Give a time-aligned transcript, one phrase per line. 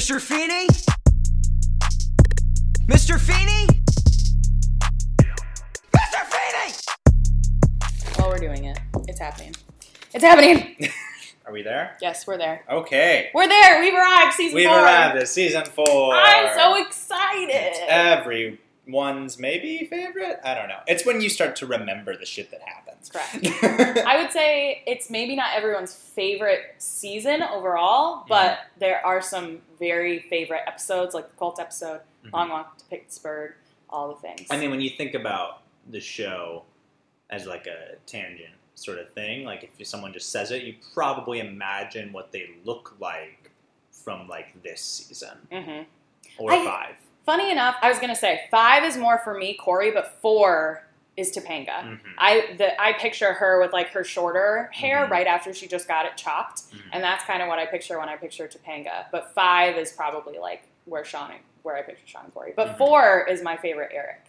[0.00, 0.18] Mr.
[0.18, 0.66] Feeny?
[2.86, 3.20] Mr.
[3.20, 3.66] Feeny?
[5.94, 6.24] Mr.
[6.24, 6.72] Feeny!
[8.18, 8.78] Well, we're doing it.
[9.08, 9.54] It's happening.
[10.14, 10.88] It's happening.
[11.46, 11.98] Are we there?
[12.00, 12.64] Yes, we're there.
[12.70, 13.28] Okay.
[13.34, 13.82] We're there.
[13.82, 14.36] We've arrived.
[14.36, 14.78] Season We've four.
[14.78, 16.14] arrived at season four.
[16.14, 17.50] I'm so excited.
[17.50, 20.40] It's everyone's maybe favorite.
[20.42, 20.80] I don't know.
[20.86, 22.62] It's when you start to remember the shit that
[23.12, 23.54] happens.
[23.60, 23.64] Correct.
[24.06, 30.20] I would say it's maybe not everyone's favorite season overall, but there are some very
[30.30, 32.32] favorite episodes, like the cult episode, Mhm.
[32.32, 33.54] Long Walk to Pittsburgh,
[33.88, 34.46] all the things.
[34.50, 36.64] I mean, when you think about the show
[37.30, 41.40] as like a tangent sort of thing, like if someone just says it, you probably
[41.40, 43.50] imagine what they look like
[43.90, 45.82] from like this season hmm
[46.38, 46.94] or I- five.
[47.26, 50.84] Funny enough, I was gonna say five is more for me, Corey, but four
[51.20, 51.82] is Topanga.
[51.82, 52.00] Mhm.
[52.18, 55.10] I the I picture her with like her shorter hair Mhm.
[55.10, 56.82] right after she just got it chopped, Mhm.
[56.92, 59.06] and that's kind of what I picture when I picture Topanga.
[59.10, 62.54] But five is probably like where Sean where I picture Sean and Corey.
[62.56, 62.78] But Mhm.
[62.78, 64.22] four is my favorite Eric.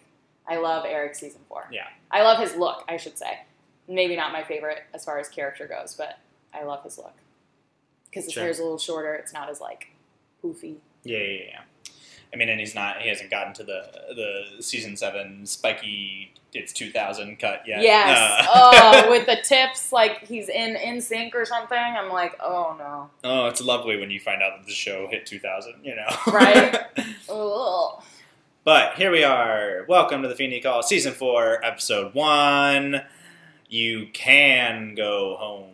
[0.47, 1.67] I love Eric season four.
[1.71, 1.87] Yeah.
[2.11, 2.83] I love his look.
[2.89, 3.39] I should say,
[3.87, 6.17] maybe not my favorite as far as character goes, but
[6.53, 7.13] I love his look
[8.09, 8.43] because his Sure.
[8.43, 9.13] hair's a little shorter.
[9.15, 9.87] It's not as like
[10.43, 10.79] poofy.
[11.03, 11.61] Yeah, yeah, yeah.
[12.33, 13.01] I mean, and he's not.
[13.01, 13.83] He hasn't gotten to the
[14.15, 16.33] the season seven spiky.
[16.53, 17.81] It's two thousand cut yet.
[17.81, 18.17] Yes.
[18.17, 18.45] Uh,
[19.05, 21.77] oh, with the tips, like he's in NSYNC or something.
[21.77, 23.09] I'm like, oh no.
[23.23, 25.75] oh, it's lovely when you find out that the show hit two thousand.
[25.83, 26.07] You know.
[26.31, 26.79] Right.
[27.29, 28.03] Ugh.
[28.63, 29.85] but here we are.
[29.89, 33.01] Welcome to the Feeny Call, season four, episode one.
[33.69, 35.69] You can go home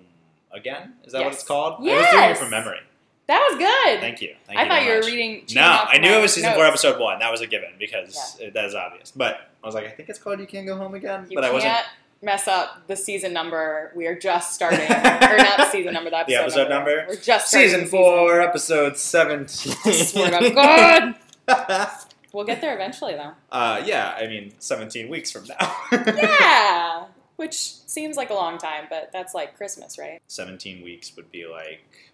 [0.52, 0.94] again.
[1.04, 1.76] Is that what it's called?
[1.76, 2.40] I was doing it Yes.
[2.40, 2.80] from memory.
[3.28, 4.00] That was good.
[4.00, 4.36] Thank you.
[4.46, 5.06] Thank I you thought you were much.
[5.08, 5.44] reading.
[5.54, 7.20] No, I knew it was season four, episode one.
[7.20, 9.12] That was a given because that is obvious.
[9.12, 11.44] But I was like, I think it's called "You Can't Go Home Again," You but
[11.44, 11.74] I wasn't.
[11.74, 11.88] can't
[12.22, 13.92] mess up the season number.
[13.96, 17.06] We are just starting, or not season number, the episode, The episode number?
[17.08, 19.74] We're just Season four, episode seventeen.
[19.86, 21.16] I swear to God.
[22.34, 23.32] We'll get there eventually, though.
[23.52, 25.76] uh, yeah, I mean, seventeen weeks from now.
[26.16, 27.06] Yeah,
[27.38, 30.22] which seems like a long time, but that's like Christmas, right?
[30.28, 32.07] Seventeen weeks would be like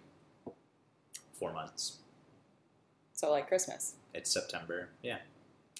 [1.44, 1.98] four months.
[3.12, 3.94] So like Christmas.
[4.14, 4.88] It's September.
[5.02, 5.18] Yeah,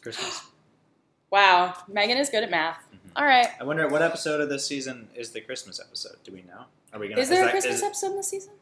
[0.02, 0.42] Christmas.
[1.30, 2.78] Wow, Meghan is good at math.
[2.94, 3.10] Mhm.
[3.16, 3.48] All right.
[3.58, 6.14] I wonder what episode of this season is the Christmas episode.
[6.22, 6.66] Do we know?
[6.92, 7.20] Are we gonna?
[7.20, 8.52] Is there a that- Christmas is- episode in this season?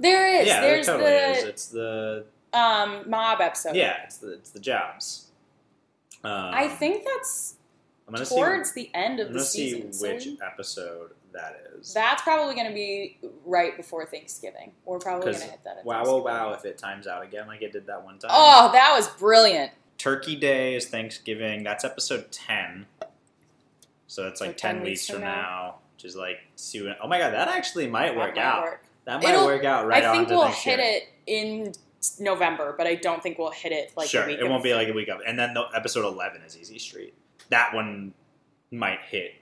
[0.00, 0.48] There is.
[0.48, 1.44] Yeah, There's there totally the is.
[1.44, 3.76] It's the um, mob episode.
[3.76, 5.26] yeah, it's the it's the jobs.
[6.24, 7.54] Um, I think that's
[8.08, 8.90] I'm gonna towards see.
[8.90, 9.92] the end I'm of gonna the see season.
[9.92, 11.92] so which episode that is.
[11.94, 14.72] That's probably going to be right before Thanksgiving.
[14.84, 15.78] We're probably going to hit that.
[15.78, 16.52] At wow, wow, wow!
[16.52, 18.30] If it times out again like it did that one time.
[18.32, 19.72] Oh, that was brilliant.
[19.98, 21.62] Turkey Day is Thanksgiving.
[21.62, 22.86] That's episode ten.
[24.06, 25.34] So that's like So 10 ten weeks weeks from from now.
[25.42, 26.94] now, which is like soon.
[27.02, 28.62] Oh my god, that actually might work might out.
[28.64, 28.84] work.
[29.04, 31.72] That might It'll- work out right I think on we'll hit it in
[32.18, 34.88] November, but I don't think we'll hit it like sure, it of- won't be like
[34.88, 35.20] a week of.
[35.26, 37.14] And then the episode eleven is Easy Street.
[37.50, 38.14] That one
[38.72, 39.34] might hit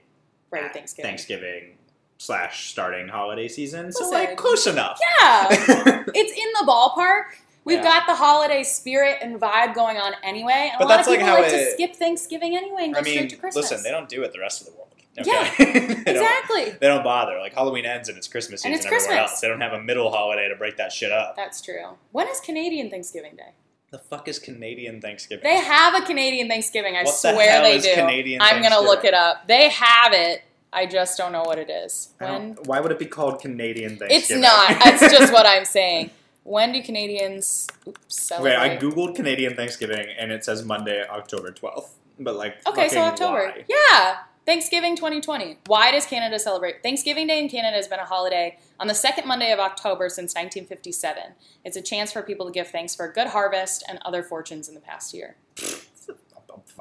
[0.51, 1.09] right Thanksgiving.
[1.09, 1.77] Thanksgiving
[2.23, 3.91] slash starting holiday season.
[3.91, 4.13] So Listen.
[4.19, 4.99] like close enough.
[5.21, 5.47] Yeah,
[6.13, 7.23] it's in the ballpark.
[7.65, 7.83] We've Yeah.
[7.83, 10.69] got the holiday spirit and vibe going on anyway.
[10.71, 12.93] And But a lot that's of like people how like to skip Thanksgiving anyway and
[12.93, 13.71] go I mean, straight to Christmas.
[13.71, 14.85] listen, they don't do it the rest of the world.
[15.15, 16.69] Yeah, They don't- exactly.
[16.79, 17.39] They don't bother.
[17.39, 19.31] Like Halloween ends and it's Christmas And it's everywhere Christmas.
[19.31, 19.41] else.
[19.41, 21.35] They don't have a middle holiday to break that shit up.
[21.35, 21.95] That's true.
[22.11, 23.53] When is Canadian Thanksgiving Day?
[23.91, 25.43] The fuck is Canadian Thanksgiving?
[25.43, 26.95] They have a Canadian Thanksgiving.
[26.95, 27.93] I What the swear hell they is do.
[27.95, 29.47] Canadian I'm gonna look it up.
[29.47, 30.43] They have it.
[30.71, 32.09] I just don't know what it is.
[32.19, 32.53] When?
[32.65, 34.17] why would it be called Canadian Thanksgiving?
[34.17, 34.79] It's not.
[34.83, 36.11] That's just what I'm saying.
[36.43, 38.55] When do Canadians oops, Wait.
[38.55, 41.89] I googled Canadian Thanksgiving and it says Monday, October 12th.
[42.19, 43.53] But like, okay, so October.
[43.55, 43.65] why?
[43.67, 44.17] Yeah.
[44.45, 45.59] Thanksgiving 2020.
[45.67, 46.81] Why does Canada celebrate?
[46.81, 50.33] Thanksgiving Day in Canada has been a holiday on the second Monday of October since
[50.33, 51.21] 1957.
[51.63, 54.67] It's a chance for people to give thanks for a good harvest and other fortunes
[54.67, 55.35] in the past year.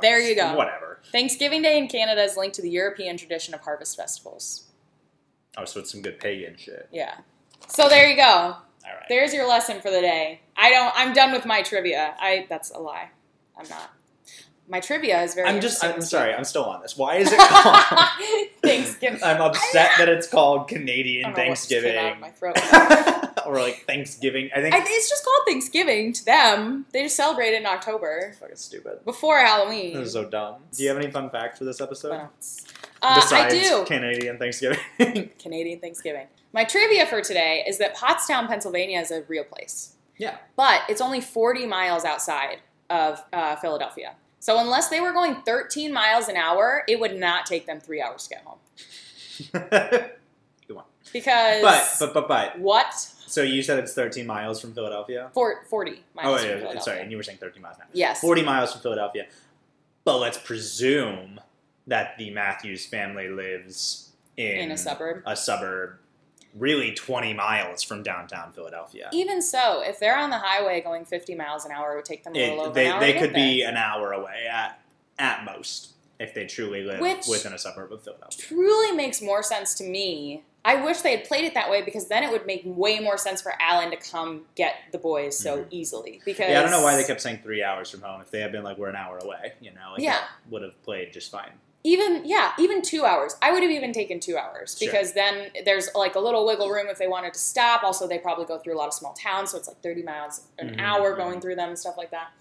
[0.00, 0.54] There you go.
[0.54, 1.00] Whatever.
[1.12, 4.66] Thanksgiving Day in Canada is linked to the European tradition of harvest festivals.
[5.56, 6.88] Oh, so it's some good pagan shit.
[6.92, 7.14] Yeah.
[7.68, 8.22] So there you go.
[8.24, 9.04] All right.
[9.08, 10.40] There's your lesson for the day.
[10.56, 10.92] I don't.
[10.96, 12.14] I'm done with my trivia.
[12.18, 12.46] I.
[12.48, 13.08] That's a lie.
[13.58, 13.90] I'm not.
[14.68, 15.48] My trivia is very.
[15.48, 15.82] I'm just.
[15.82, 16.32] I'm sorry.
[16.34, 16.96] I'm still on this.
[16.96, 17.84] Why is it called?
[18.62, 19.20] Thanksgiving.
[19.24, 22.20] I'm upset that it's called Canadian I don't know what just came out of Thanksgiving.
[22.20, 23.24] my throat.
[23.48, 24.50] or like Thanksgiving.
[24.54, 26.86] I think I, it's just called Thanksgiving to them.
[26.92, 29.04] They just celebrate it in October fucking stupid.
[29.04, 29.94] before Halloween.
[29.94, 30.56] This is so dumb.
[30.76, 32.12] Do you have any fun facts for this episode?
[32.12, 32.66] Else?
[33.02, 33.84] Uh, I Besides do.
[33.86, 34.78] Canadian Thanksgiving.
[35.38, 36.26] Canadian Thanksgiving.
[36.52, 39.94] My trivia for today is that Pottstown, Pennsylvania is a real place.
[40.18, 40.36] Yeah.
[40.56, 42.58] But it's only 40 miles outside
[42.90, 44.14] of uh, Philadelphia.
[44.40, 48.02] So unless they were going 13 miles an hour, it would not take them three
[48.02, 48.58] hours to get home.
[49.70, 50.18] but
[51.12, 55.30] Because But, but but but what So you said it's 13 miles from Philadelphia.
[55.34, 57.84] For, 40 miles oh, from yeah, sorry, and you were saying 13 miles now.
[57.92, 58.20] Yes.
[58.20, 59.26] 40 miles from Philadelphia.
[60.04, 61.40] But let's presume
[61.86, 65.22] that the Matthews family lives in, In a suburb.
[65.26, 65.98] a suburb,
[66.54, 69.10] really 20 miles from downtown Philadelphia.
[69.12, 72.24] Even so, if they're on the highway going 50 miles an hour, it would take
[72.24, 73.70] them a little It, over they an hour they could be there.
[73.70, 74.80] an hour away at
[75.18, 78.46] at most if they truly live Which- within a suburb of Philadelphia.
[78.46, 80.44] Truly makes more sense to me.
[80.68, 83.16] I wish they had played it that way because then it would make way more
[83.16, 85.66] sense for Alan to come get the boys so Mhm.
[85.70, 86.20] easily.
[86.26, 88.20] Because Yeah, I don't know why they kept saying three hours from home.
[88.20, 90.20] If they had been like we're an hour away, you know, like Yeah.
[90.50, 91.52] would have played just fine.
[91.84, 94.86] even yeah even two hours i would have even taken two hours Sure.
[94.90, 98.18] because then there's like a little wiggle room if they wanted to stop also they
[98.18, 100.80] probably go through a lot of small towns so it's like 30 miles an Mhm,
[100.80, 102.32] hour going through them and stuff like that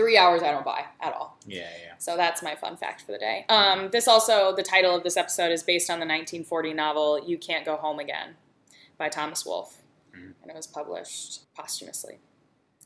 [0.00, 1.94] three hours i don't buy at all Yeah, yeah.
[1.98, 5.16] so that's my fun fact for the day um, this also the title of this
[5.16, 8.36] episode is based on the 1940 novel you can't go home again
[8.98, 9.76] by thomas wolfe
[10.16, 10.32] Mhm.
[10.42, 12.18] and it was published posthumously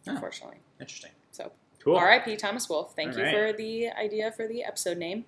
[0.07, 0.11] Oh.
[0.13, 1.13] unfortunately Interesting.
[1.31, 1.53] so
[1.83, 1.99] Cool.
[2.01, 3.35] rip thomas wolfe thank All you right.
[3.35, 5.25] for the idea for the episode name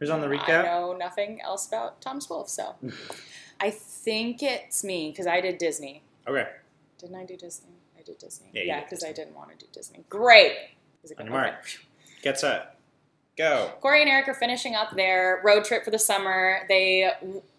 [0.00, 0.60] Who's on the recap?
[0.60, 2.74] I know nothing else about Thomas Wolfe, so
[3.60, 6.02] I think it's me because I did Disney.
[6.26, 6.48] Okay.
[6.98, 7.74] Didn't I do Disney?
[7.96, 8.48] I did Disney.
[8.52, 10.04] Yeah, you Yeah, because I didn't want to do Disney.
[10.10, 10.56] Great.
[11.04, 11.66] Is it On your mark.
[12.22, 12.78] Get set.
[13.36, 13.72] Go.
[13.80, 16.60] Corey and Eric are finishing up their road trip for the summer.
[16.68, 17.10] They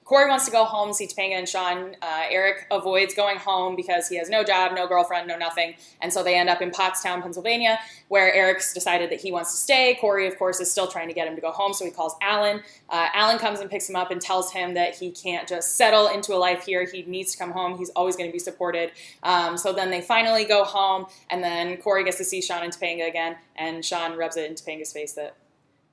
[0.06, 1.96] Corey wants to go home, see Topanga and Sean.
[2.00, 6.14] Uh, Eric avoids going home because he has no job, no girlfriend, no nothing, and
[6.14, 9.98] so they end up in Pottstown, Pennsylvania, where Eric's decided that he wants to stay.
[10.00, 12.16] Corey, of course, is still trying to get him to go home, so he calls
[12.22, 12.62] Alan.
[12.88, 16.08] Uh, Alan comes and picks him up and tells him that he can't just settle
[16.08, 16.86] into a life here.
[16.86, 17.76] He needs to come home.
[17.80, 18.92] He's always going to be supported.
[19.24, 22.72] Um, so then they finally go home, and then Corey gets to see Sean and
[22.72, 25.36] Topanga again, and Sean rubs it in Topanga's face that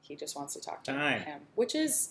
[0.03, 1.23] he just wants to talk to Fine.
[1.23, 2.11] him, which is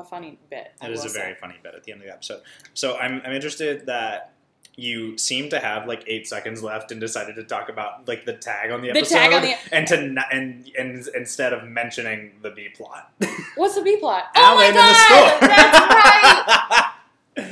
[0.00, 0.72] a funny bit.
[0.80, 2.42] I It is a very funny bit at the end of the episode.
[2.74, 4.32] So I'm, I'm interested that
[4.76, 8.32] you seem to have like eight seconds left and decided to talk about like the
[8.34, 11.64] tag on the The episode tag on the- and to not, and, and instead of
[11.64, 13.10] mentioning the B plot.
[13.56, 14.24] What's the B plot?
[14.36, 15.48] Alan oh my god, in the store.
[15.48, 16.84] that's right.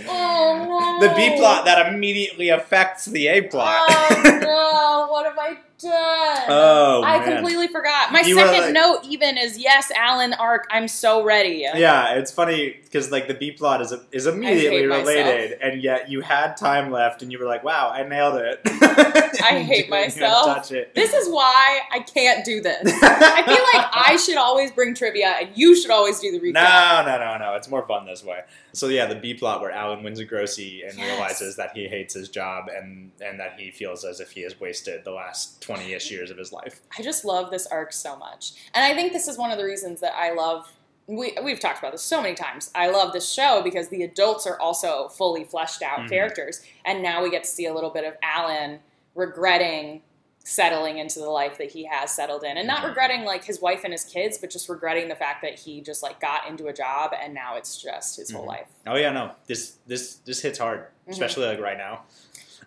[0.09, 3.87] Oh no, the B plot that immediately affects the A plot.
[3.89, 6.43] Oh no, what have I done?
[6.49, 7.37] Oh, I man.
[7.37, 8.13] completely forgot.
[8.13, 10.67] My You second like- note even is yes, Alan arc.
[10.71, 11.67] I'm so ready.
[11.75, 15.07] Yeah, it's funny because like the B plot is is immediately hate myself.
[15.09, 18.61] related, and yet you had time left, and you were like, "Wow, I nailed it."
[18.65, 20.47] I hate You didn't even myself.
[20.47, 20.95] Touch it.
[20.95, 22.83] This is why I can't do this.
[23.03, 26.55] I feel like I should always bring trivia and you should always do the recap.
[26.55, 27.55] No, no, no, no.
[27.55, 28.41] It's more fun this way.
[28.73, 31.07] So yeah, the B plot where Alan wins a Grossi and Yes.
[31.07, 34.59] realizes that he hates his job and and that he feels as if he has
[34.59, 36.81] wasted the last twenty ish years of his life.
[36.97, 38.53] I just love this arc so much.
[38.75, 40.73] And I think this is one of the reasons that I love
[41.09, 42.69] we, we've talked about this so many times.
[42.75, 46.09] I love this show because the adults are also fully fleshed out Mhm.
[46.09, 46.63] characters.
[46.85, 48.81] And now we get to see a little bit of Alan
[49.15, 50.03] regretting
[50.43, 52.57] settling into the life that he has settled in.
[52.57, 52.89] And not Mhm.
[52.89, 56.03] regretting like his wife and his kids, but just regretting the fact that he just
[56.05, 58.49] like got into a job and now it's just his whole Mhm.
[58.49, 58.67] life.
[58.87, 61.13] Oh yeah, no, this this this hits hard, Mhm.
[61.13, 62.03] especially like right now.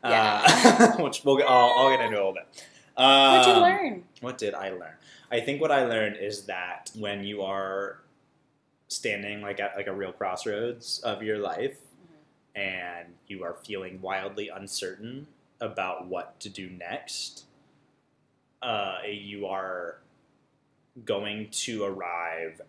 [0.04, 0.44] Yeah.
[0.46, 2.48] Uh, which we'll get, I'll, I'll get into a little bit.
[3.00, 4.04] Um, What'd you learn?
[4.22, 4.94] What did I learn?
[5.32, 8.00] I think what I learned is that when you are
[8.88, 11.78] standing like at like a real crossroads of your life
[12.56, 15.28] and you are feeling wildly uncertain
[15.62, 17.46] about what to do next,
[18.62, 20.00] uh, you are
[21.06, 22.60] going to arrive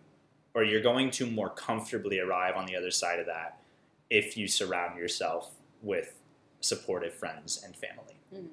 [0.53, 3.57] or you're going to more comfortably arrive on the other side of that
[4.09, 6.13] if you surround yourself with
[6.61, 8.49] supportive friends and family Mhm.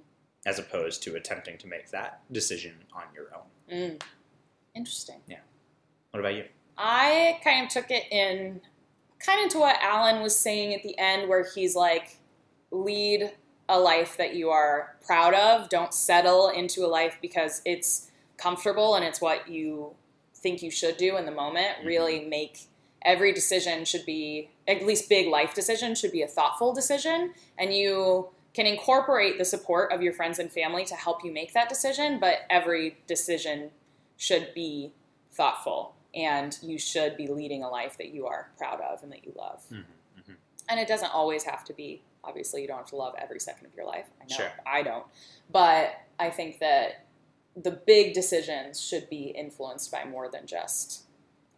[0.49, 3.77] As opposed to attempting to make that decision on your own.
[3.77, 4.03] Mm.
[4.75, 5.21] Interesting.
[5.29, 5.41] Yeah.
[6.11, 6.45] What about you?
[6.79, 8.63] I kind of took it in
[9.19, 12.19] kind of to what Alan was saying at the end, where he's like,
[12.71, 13.33] lead
[13.69, 15.69] a life that you are proud of.
[15.69, 19.95] Don't settle into a life because it's comfortable and it's what you
[20.35, 21.77] think you should do in the moment.
[21.81, 21.87] Mhm.
[21.87, 22.61] Really make
[23.03, 27.35] every decision should be, at least big life decision, should be a thoughtful decision.
[27.59, 31.55] And you can incorporate the support of your friends and family to help you make
[31.55, 33.71] that decision, but every decision
[34.17, 34.93] should be
[35.31, 39.25] thoughtful and you should be leading a life that you are proud of and that
[39.25, 39.63] you love.
[39.73, 40.33] Mm-hmm.
[40.69, 43.67] And it doesn't always have to be, obviously, you don't have to love every second
[43.67, 44.07] of your life.
[44.21, 44.51] I know Sure.
[44.67, 45.07] I don't.
[45.53, 47.07] But I think that
[47.55, 51.05] the big decisions should be influenced by more than just,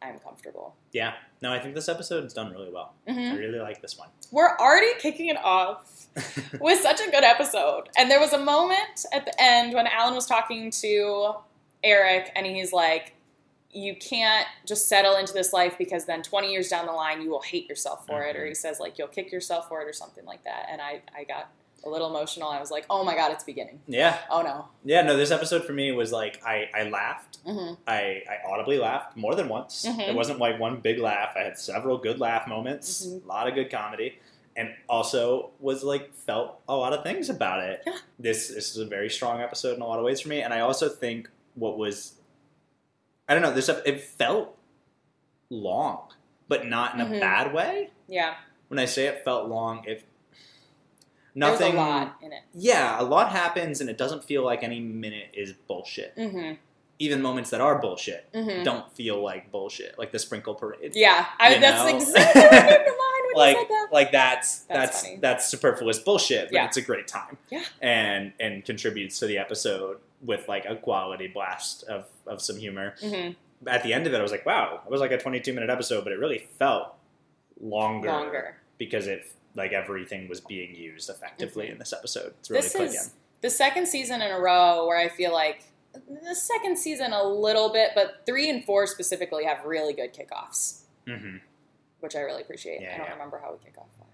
[0.02, 0.74] I'm comfortable.
[0.92, 1.12] Yeah.
[1.42, 2.94] No, I think this episode's done really well.
[3.06, 3.38] I Mhm.
[3.38, 4.08] really like this one.
[4.30, 6.06] We're already kicking it off
[6.60, 7.88] with such a good episode.
[7.98, 11.34] And there was a moment at the end when Alan was talking to
[11.84, 13.14] Eric and he's like,
[13.72, 17.30] you can't just settle into this life because then 20 years down the line you
[17.30, 18.48] will hate yourself for it or Mhm.
[18.48, 21.22] he says like you'll kick yourself for it or something like that and i, I
[21.22, 21.50] got
[21.84, 22.48] a little emotional.
[22.48, 23.80] I was like, oh my god, it's beginning.
[23.86, 24.66] Yeah, Oh no.
[24.84, 25.02] yeah.
[25.02, 27.38] No, this episode for me was like I I laughed.
[27.44, 29.86] hmm I, I audibly laughed more than once.
[29.86, 30.08] Mhm.
[30.10, 31.30] It wasn't like one big laugh.
[31.36, 33.24] I had several good laugh moments, Mhm.
[33.24, 34.18] a lot of good comedy,
[34.56, 37.82] and also was like felt a lot of things about it.
[37.86, 37.96] Yeah.
[38.18, 40.52] This this is a very strong episode in a lot of ways for me, and
[40.52, 42.14] I also think what was
[43.28, 44.56] I don't know this it felt
[45.48, 46.08] long,
[46.48, 47.20] but not in a Mhm.
[47.20, 47.90] bad way.
[48.08, 48.34] Yeah.
[48.68, 50.04] When I say it felt long, it
[51.34, 51.74] There's nothing.
[51.74, 52.42] a lot in it.
[52.54, 56.12] Yeah, a lot happens, and it doesn't feel like any minute is bullshit.
[56.16, 56.52] hmm
[56.98, 60.92] Even moments that are bullshit hmm don't feel like bullshit, like the sprinkle parade.
[60.94, 61.26] Yeah.
[61.38, 61.96] I, that's know?
[61.96, 63.88] exactly what came to mind when like you said that.
[63.92, 66.66] like that's That's that's that's, superfluous bullshit, but Yeah.
[66.66, 67.38] it's a great time.
[67.50, 67.62] Yeah.
[67.80, 72.94] And and contributes to the episode with like a quality blast of, of some humor.
[73.00, 73.30] hmm
[73.66, 75.52] At the end of it I was like, wow, it was like a twenty two
[75.54, 76.94] minute episode, but it really felt
[77.60, 78.56] longer, Longer.
[78.78, 81.72] because it like everything was being used effectively Mhm.
[81.72, 82.34] in this episode.
[82.40, 86.34] It's really This is the second season in a row where I feel like the
[86.34, 91.38] second season a little bit, but three and four specifically have really good kickoffs, hmm
[92.00, 92.80] which I really appreciate.
[92.80, 93.12] Yeah, I don't yeah.
[93.12, 94.06] remember how we kick off five.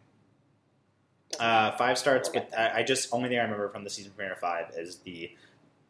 [1.41, 2.49] Uh, five starts, but.
[2.57, 5.31] I, I just only thing I remember from the season premiere five is the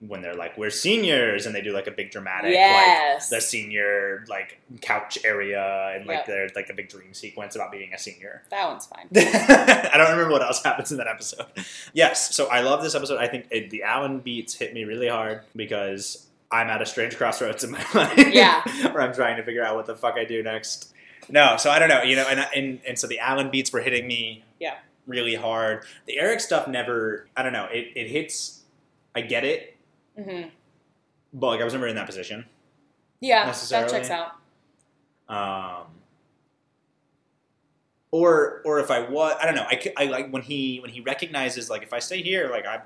[0.00, 3.30] when they're like we're seniors and they do like a big dramatic like yes.
[3.30, 6.26] the senior like couch area and like Yep.
[6.26, 8.42] there's like a big dream sequence about being a senior.
[8.50, 9.08] that one's fine.
[9.16, 11.46] I don't remember what else happens in that episode.
[11.94, 13.18] Yes, so I love this episode.
[13.18, 17.16] I think it, the Alan beats hit me really hard because I'm at a strange
[17.16, 18.12] crossroads in my life.
[18.34, 18.62] Yeah.
[18.92, 20.92] where I'm trying to figure out what the fuck I do next.
[21.30, 23.80] No, so I don't know, you know, and and, and so the Alan beats were
[23.80, 24.74] hitting me Yeah.
[25.06, 25.84] really hard.
[26.06, 28.60] The Eric stuff never I don't know, it, it hits
[29.14, 29.75] I get it,
[30.16, 30.42] hmm
[31.32, 32.46] but like I was never in that position.
[33.20, 34.32] Yeah, that checks out.
[35.28, 35.86] um,
[38.10, 39.66] or or if I was, I don't know.
[39.68, 42.80] I, I like when he when he recognizes like if I stay here, like I,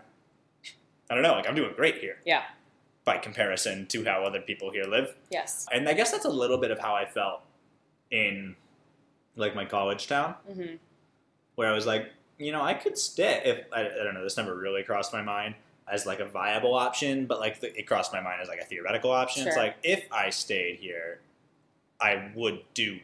[1.10, 2.16] I don't know, like I'm doing great here.
[2.24, 2.42] Yeah.
[3.04, 5.66] By comparison to how other people here live, Yes.
[5.72, 7.40] and I guess that's a little bit of how I felt
[8.10, 8.54] in
[9.36, 10.74] like my college town, hmm
[11.56, 14.22] where I was like, you know, I could stay if I, I don't know.
[14.22, 15.54] This never really crossed my mind
[15.90, 18.64] as like a viable option, but like the, it crossed my mind as like a
[18.64, 19.46] theoretical option.
[19.46, 21.20] It's like if I stayed here,
[22.00, 22.98] I would do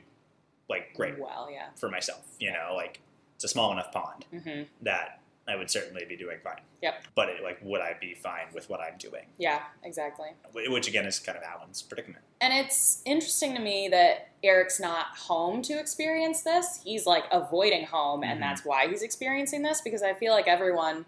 [0.69, 1.67] like great Well, yeah.
[1.77, 2.23] for myself.
[2.39, 3.01] You know, like
[3.35, 6.61] it's a small enough pond hmm that I would certainly be doing fine.
[6.83, 7.05] Yep.
[7.15, 9.27] But it, like, would I be fine with what I'm doing?
[9.39, 10.31] Yeah, exactly.
[10.53, 12.25] Which again is kind of Alan's predicament.
[12.41, 16.81] And it's interesting to me that Eric's not home to experience this.
[16.83, 18.27] He's like avoiding home, Mhm.
[18.27, 19.81] and that's why he's experiencing this.
[19.81, 21.05] Because I feel like everyone,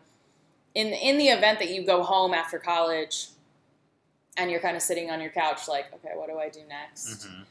[0.78, 3.28] in in the event that you go home after college,
[4.37, 7.26] and you're kind of sitting on your couch, like, okay, what do I do next?
[7.26, 7.42] Mm-hmm.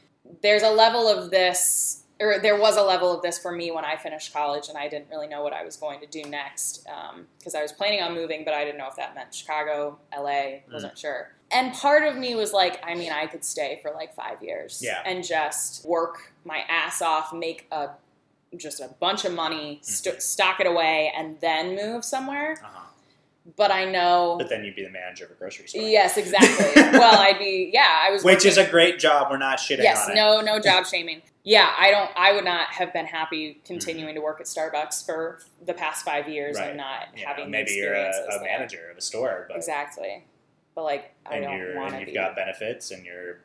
[0.42, 3.84] There's a level of this, or there was a level of this for me when
[3.84, 6.86] I finished college, and I didn't really know what I was going to do next
[7.38, 10.60] because I was planning on moving, but I didn't know if that meant Chicago, LA,
[10.72, 11.32] wasn't sure.
[11.50, 14.82] And part of me was like, I mean, I could stay for like five years
[14.84, 15.00] Yeah.
[15.06, 17.90] and just work my ass off, make a
[18.56, 22.52] just a bunch of money, st- stock it away, and then move somewhere.
[22.62, 22.84] Uh-huh.
[23.56, 25.82] But I know, But then you'd be the manager of a grocery store.
[25.82, 26.82] yes, exactly.
[26.98, 29.28] well, I'd be, yeah, I was, Which is working- a great job.
[29.30, 30.14] We're not shitting yes, on it.
[30.16, 31.22] no, no job shaming.
[31.44, 35.38] Yeah, I don't, I would not have been happy continuing to work at Starbucks for
[35.64, 36.62] the past five years Mm-hmm.
[36.62, 36.68] Right.
[36.70, 39.56] and not You know, having the maybe you're a, a manager of a store, but
[39.56, 40.24] Exactly.
[40.74, 42.14] But like, I and don't want and to you've be.
[42.14, 43.38] got benefits and you're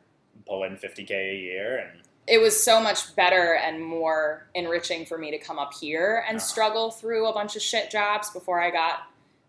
[0.46, 5.30] pulling 50k a year and it was so much better and more enriching for me
[5.30, 6.44] to come up here and Uh-huh.
[6.46, 9.04] struggle through a bunch of shit jobs before I got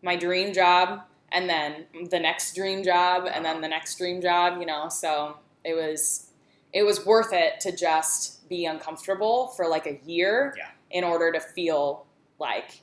[0.06, 4.60] my dream job and then the next dream job and then the next dream job,
[4.60, 4.88] you know.
[4.88, 6.28] So it was
[6.72, 10.70] it was worth it to just be uncomfortable for like a year Yeah.
[10.92, 12.06] in order to feel
[12.40, 12.82] like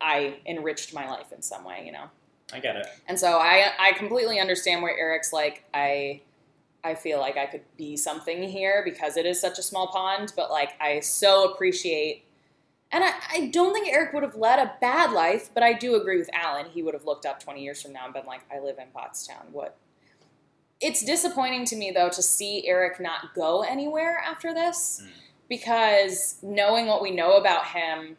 [0.00, 2.06] I enriched my life in some way, you know.
[2.52, 2.86] I get it.
[3.06, 6.20] And so I I completely understand where Eric's like I
[6.82, 10.32] I feel like I could be something here because it is such a small pond,
[10.36, 12.23] but like I so appreciate
[12.94, 15.96] and I, I don't think Eric would have led a bad life, but I do
[15.96, 16.66] agree with Alan.
[16.70, 18.86] He would have looked up 20 years from now and been like, I live in
[18.94, 19.50] Pottstown.
[19.52, 19.76] What?
[20.80, 25.08] It's disappointing to me, though, to see Eric not go anywhere after this Mm.
[25.48, 28.16] because knowing what we know about him,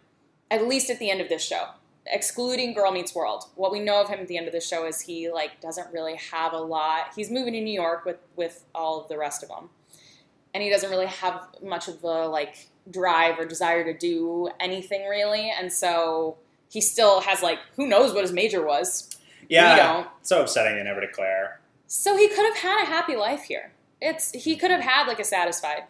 [0.51, 1.69] at least at the end of this show,
[2.07, 4.85] excluding Girl Meets World, what we know of him at the end of the show
[4.85, 7.11] is he like doesn't really have a lot.
[7.15, 9.69] He's moving to New York with with all of the rest of them,
[10.55, 15.05] and he doesn't really have much of a like drive or desire to do anything
[15.07, 15.51] really.
[15.51, 16.37] And so
[16.71, 19.09] he still has like who knows what his major was.
[19.49, 19.73] Yeah.
[19.73, 20.07] we don't.
[20.23, 21.59] So upsetting they never declare.
[21.87, 23.73] So he could have had a happy life here.
[24.01, 25.83] It's he could have had like a satisfied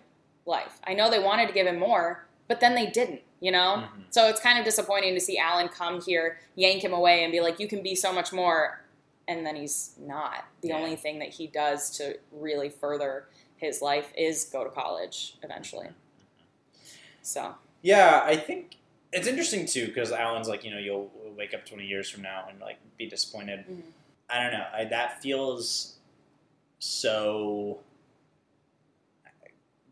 [0.47, 0.79] life.
[0.83, 3.83] I know they wanted to give him more, but then they didn't, you know?
[3.85, 4.05] Mhm.
[4.09, 7.39] So it's kind of disappointing to see Alan come here, yank him away, and be
[7.39, 8.81] like, you can be so much more.
[9.27, 10.45] And then he's not.
[10.61, 10.77] The Yeah.
[10.77, 15.87] only thing that he does to really further his life is go to college eventually.
[17.21, 18.77] So, Yeah, I think
[19.11, 22.45] it's interesting too because Alan's like, you know, you'll wake up 20 years from now
[22.49, 23.65] and like be disappointed.
[23.67, 23.81] Mhm.
[24.29, 24.65] I don't know.
[24.73, 25.95] I, that feels
[26.79, 27.79] so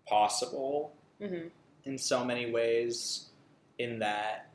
[0.07, 1.49] possible mhm.
[1.85, 3.27] in so many ways.
[3.79, 4.51] In that,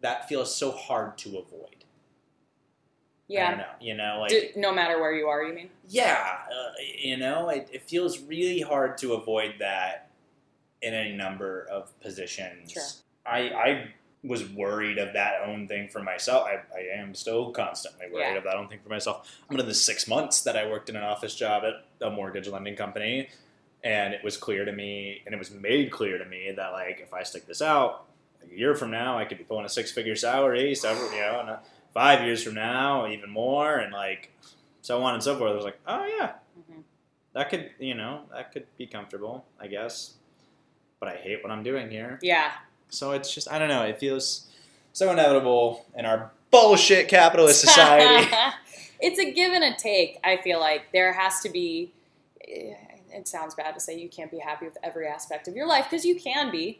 [0.00, 1.79] that feels so hard to avoid.
[3.32, 3.56] Yeah.
[3.56, 3.64] know.
[3.80, 5.70] You know, like D- no matter where you are, you mean?
[5.88, 10.10] yeah, uh, you know, it, it feels really hard to avoid that
[10.82, 12.72] in any number of positions.
[12.72, 12.82] Sure.
[13.26, 13.88] I, I
[14.22, 16.46] was worried of that own thing for myself.
[16.46, 18.36] I, I am still constantly worried Yeah.
[18.38, 19.30] of that own thing for myself.
[19.48, 22.48] I'm in the six months that I worked in an office job at a mortgage
[22.48, 23.28] lending company,
[23.84, 27.00] and it was clear to me, and it was made clear to me that like
[27.00, 28.06] if I stick this out,
[28.42, 31.40] a year from now I could be pulling a six figure salary, several, you know,
[31.40, 31.58] and
[31.94, 34.30] five years from now even more, and like
[34.82, 35.52] so on and so forth.
[35.52, 36.82] I was like, oh yeah, Mhm.
[37.34, 40.14] that could you know that could be comfortable, I guess.
[40.98, 42.18] But I hate what I'm doing here.
[42.22, 42.52] Yeah.
[42.90, 43.82] So it's just I don't know.
[43.84, 44.46] It feels
[44.92, 48.28] so inevitable in our bullshit capitalist society.
[49.00, 50.18] it's a give and a take.
[50.24, 51.92] I feel like there has to be.
[52.46, 52.74] eh,
[53.12, 55.86] It sounds bad to say you can't be happy with every aspect of your life
[55.90, 56.78] because you can be,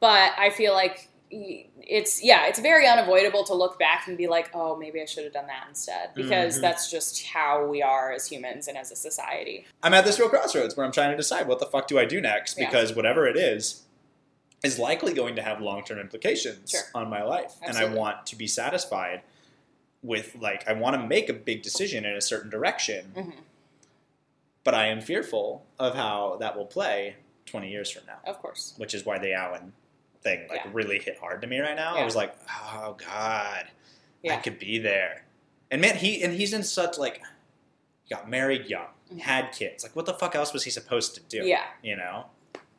[0.00, 4.50] but I feel like it's yeah, it's very unavoidable to look back and be like,
[4.54, 6.60] oh, maybe I should have done that instead because Mhm.
[6.60, 9.66] that's just how we are as humans and as a society.
[9.82, 12.04] I'm at this real crossroads where I'm trying to decide what the fuck do I
[12.04, 12.66] do next Yeah.
[12.66, 13.82] because whatever it is
[14.62, 16.82] is likely going to have long term implications Sure.
[16.94, 19.22] on my life, and I want to be satisfied
[20.02, 23.32] with like I want to make a big decision in a certain direction, Mhm.
[24.64, 28.18] but I am fearful of how that will play 20 years from now.
[28.24, 28.74] Of course.
[28.76, 29.72] which is why the Alan
[30.22, 30.70] thing like Yeah.
[30.72, 31.96] really hit hard to me right now.
[31.96, 33.66] I was like, oh god,
[34.28, 35.24] I could be there.
[35.70, 37.20] And man, he and he's in such like
[38.04, 39.20] he got married young, Mhm.
[39.20, 39.82] had kids.
[39.82, 41.46] Like, what the fuck else was he supposed to do?
[41.46, 41.64] Yeah.
[41.82, 42.26] you know,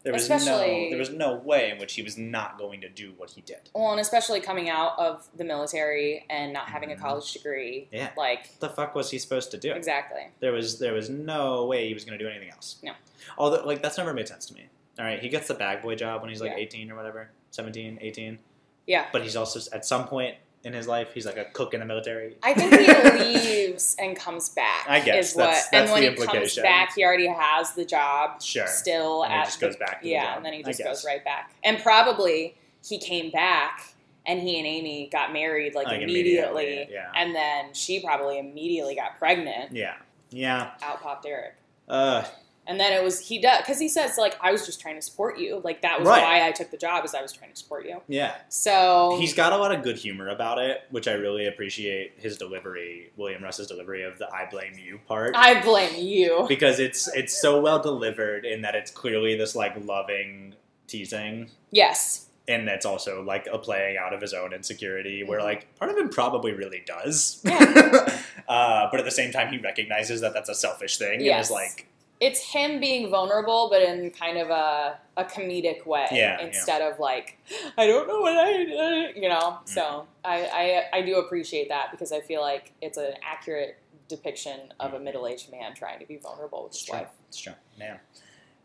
[0.04, 2.90] there was Especially- no there was no way in which he was not going to
[2.90, 3.70] do what he did.
[3.74, 7.00] Well, and especially coming out of the military and not having a Mhm.
[7.00, 7.88] college degree.
[7.92, 8.10] Yeah.
[8.18, 9.72] Like, What the fuck was he supposed to do?
[9.74, 10.28] exactly.
[10.40, 12.78] There was there was no way he was going to do anything else.
[12.84, 12.94] No.
[13.38, 14.68] Although like that's never made sense to me.
[15.00, 16.58] All right, he gets the bag boy job when he's like Yeah.
[16.58, 18.40] 18 or whatever, 17, 18.
[18.88, 19.06] Yeah.
[19.14, 20.36] But he's also at some point
[20.66, 22.36] in his life he's like a cook in the military.
[22.42, 24.86] I think he leaves and comes back.
[24.88, 25.44] I guess, is what.
[25.46, 28.66] that's- and when the he comes back, he already has the job Sure.
[28.68, 29.46] still And he at.
[29.46, 31.52] just the- goes back to the yeah, and then he just goes right back.
[31.64, 32.56] And probably
[32.88, 33.94] he came back,
[34.26, 37.12] and he and Amy got married like, Like, immediately, immediately, yeah.
[37.16, 39.74] and then she probably immediately got pregnant.
[39.74, 39.94] Yeah.
[40.32, 40.72] Yeah.
[40.82, 41.56] Out popped Eric.
[41.88, 42.24] Uh,
[42.66, 45.02] And then it was he does because he says like I was just trying to
[45.02, 46.22] support you like that was Right.
[46.24, 48.36] why I took the job is I was trying to support you yeah.
[48.48, 52.38] so He's got a lot of good humor about it, which I really appreciate his
[52.38, 55.36] delivery, William Russ's delivery of the I blame you part.
[55.36, 59.74] I blame you because it's it's so well delivered in that it's clearly this like
[59.86, 60.56] loving
[60.88, 65.44] teasing yes and that's also like a playing out of his own insecurity where Mhm.
[65.44, 68.20] like part of him probably really does Yeah.
[68.48, 71.34] uh, but at the same time he recognizes that that's a selfish thing Yes.
[71.36, 71.88] and is like
[72.20, 76.46] it's him being vulnerable but in kind of a, a comedic way Yeah, yeah.
[76.46, 77.38] instead of like
[77.78, 79.60] I don't know what I uh, you know?
[79.64, 79.70] Mm.
[79.70, 84.60] so I, I I do appreciate that because I feel like it's an accurate depiction
[84.80, 87.00] of a middle-aged man trying to be vulnerable with it's his true.
[87.00, 87.08] wife.
[87.30, 87.54] It's true.
[87.78, 87.98] Yeah.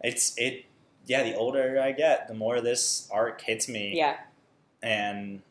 [0.02, 0.64] It's it
[1.06, 3.96] yeah the older i get the more this arc hits me.
[3.96, 4.16] Yeah.
[4.82, 5.42] And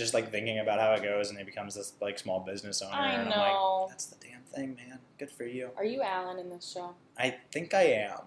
[0.00, 2.94] just like thinking about how it goes and he becomes this like small business owner
[2.94, 3.82] I and i'm know.
[3.84, 6.94] like that's the damn thing man good for you are you Alan in this show
[7.18, 8.22] I think I am.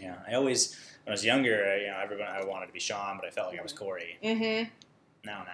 [0.00, 3.18] Yeah, I always when I was younger, you know, everyone I wanted to be Sean,
[3.20, 4.16] but I felt like I was Corey.
[4.24, 4.68] mm-hmm
[5.24, 5.44] Now,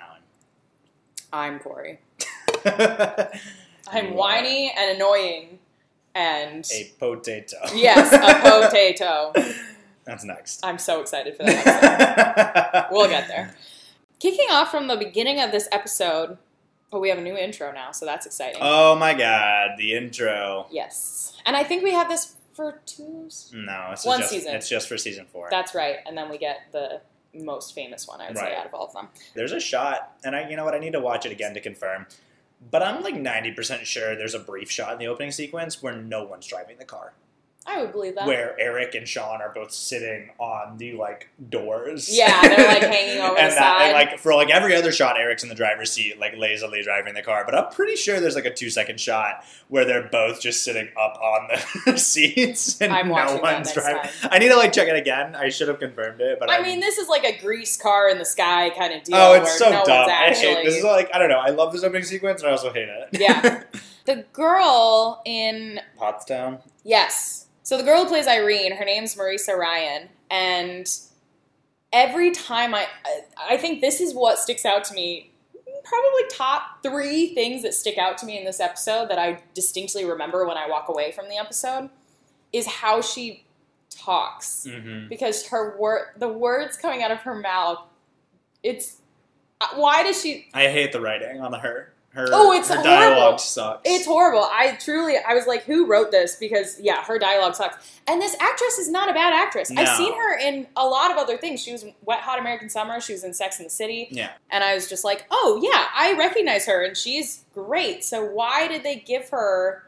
[1.32, 1.98] I'm Corey
[3.88, 5.58] I'm whiny and annoying
[6.14, 7.56] and A potato.
[7.74, 9.32] yes, a potato.
[10.04, 10.64] That's next.
[10.64, 12.88] I'm so excited for that.
[12.92, 13.54] We'll get there.
[14.18, 16.38] Kicking off from the beginning of this episode,
[16.92, 18.58] oh, we have a new intro now, so that's exciting.
[18.62, 20.66] Oh my god, the intro.
[20.70, 21.36] yes.
[21.44, 23.28] And I think we have this for two.
[23.52, 24.54] No, it's One just, season.
[24.54, 25.48] It's just for season four.
[25.50, 25.96] That's right.
[26.06, 27.00] And then we get the
[27.34, 28.52] most famous one, I would Right.
[28.52, 29.08] say, out of all of them.
[29.34, 30.74] There's a shot, and I, you know what?
[30.74, 32.06] I need to watch it again to confirm.
[32.70, 36.24] But I'm like 90% sure there's a brief shot in the opening sequence where no
[36.24, 37.12] one's driving the car.
[37.66, 38.26] I would believe that.
[38.26, 42.08] where Eric and Sean are both sitting on the like doors.
[42.16, 43.92] Yeah, they're, like, hanging over and the that, And side.
[43.92, 47.22] like for like every other shot, Eric's in the driver's seat, like lazily driving the
[47.22, 47.44] car.
[47.44, 50.88] But I'm pretty sure there's like a two second shot where they're both just sitting
[50.98, 51.48] up on
[51.86, 54.02] the seats and I'm no one's driving.
[54.02, 54.10] time.
[54.30, 55.34] I need to like check it again.
[55.34, 58.08] I should have confirmed it, but I I'm- mean, this is like a grease car
[58.08, 59.16] in the sky kind of deal.
[59.16, 59.98] Oh, it's so no dumb.
[60.06, 60.54] One's I actually...
[60.54, 60.76] hate this.
[60.76, 61.38] Is like I don't know.
[61.40, 63.08] I love this opening sequence, and I also hate it.
[63.20, 63.62] Yeah.
[64.06, 66.60] The girl in Pottstown.
[66.84, 70.88] yes, so the girl who plays Irene, her name's Marisa Ryan, and
[71.92, 72.86] every time I,
[73.50, 75.32] I think this is what sticks out to me.
[75.82, 80.04] Probably top three things that stick out to me in this episode that I distinctly
[80.04, 81.90] remember when I walk away from the episode
[82.52, 83.42] is how she
[83.90, 85.08] talks Mm-hmm.
[85.08, 87.80] because her word, the words coming out of her mouth,
[88.62, 88.98] it's
[89.60, 91.92] uh, why does she I hate the writing on her.
[92.16, 92.90] Her, Oh, it's her horrible.
[92.90, 93.82] dialogue sucks.
[93.84, 94.42] It's horrible.
[94.50, 96.34] I truly, I was like, who wrote this?
[96.36, 98.00] Because yeah, her dialogue sucks.
[98.08, 99.70] And this actress is not a bad actress.
[99.76, 101.62] I've seen her in a lot of other things.
[101.62, 103.00] She was Wet Hot American Summer.
[103.00, 104.08] She was in Sex and the City.
[104.10, 104.30] Yeah.
[104.50, 108.02] And I was just like, oh yeah, I recognize her, and she's great.
[108.04, 109.82] So why did they give her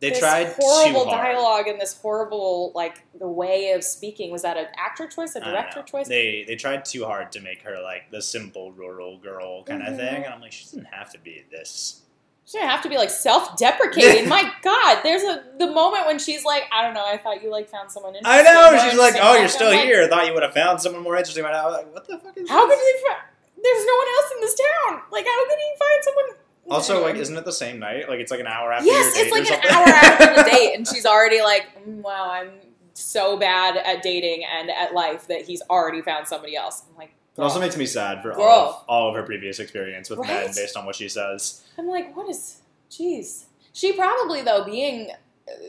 [0.00, 1.24] They this tried horrible too hard.
[1.34, 4.30] dialogue and this horrible like the way of speaking?
[4.30, 6.08] Was that an actor choice, a director choice?
[6.08, 9.94] They they tried too hard to make her like the simple rural girl kind of
[9.94, 9.96] Mhm.
[9.96, 12.00] thing, and I'm like, she doesn't have to be this.
[12.46, 14.28] She didn't have to be like self-deprecating.
[14.36, 17.50] My God, there's a the moment when she's like, I don't know, I thought you
[17.50, 18.46] like found someone interesting.
[18.46, 18.76] I know.
[18.90, 20.06] She's like, oh, you're us." still I'm like, here.
[20.08, 21.42] Thought you would have found someone more interesting.
[21.44, 21.62] By now.
[21.62, 22.48] I was like, what the fuck is?
[22.50, 22.76] How this?
[22.76, 23.08] could they?
[23.08, 23.20] Find,
[23.62, 25.02] there's no one else in this town.
[25.10, 26.24] Like, how could he find someone?
[26.70, 28.08] Also, like, isn't it the same night?
[28.08, 30.88] Like, it's like an hour after yes, it's like an hour after the date, and
[30.88, 32.50] she's already like, "Mm, wow, I'm
[32.94, 36.84] so bad at dating and at life that he's already found somebody else.
[36.90, 40.08] I'm like, It also makes me sad for all of, all of her previous experience
[40.08, 41.62] with men based on what she says.
[41.76, 42.60] I'm like, what is?
[42.90, 43.44] Jeez.
[43.72, 45.10] She probably though, being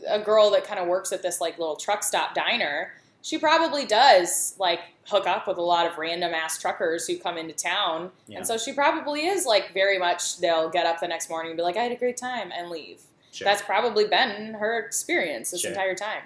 [0.07, 2.93] a girl that kind of works at this like little truck stop diner,
[3.25, 7.39] she probably does like hook up with a lot of random ass truckers who come
[7.39, 8.37] into town, Yeah.
[8.37, 10.37] and so she probably is like very much.
[10.37, 12.69] They'll get up the next morning and be like, I had a great time, and
[12.69, 13.01] leave.
[13.31, 13.45] Sure.
[13.45, 15.71] That's probably been her experience this Sure.
[15.71, 16.21] entire time,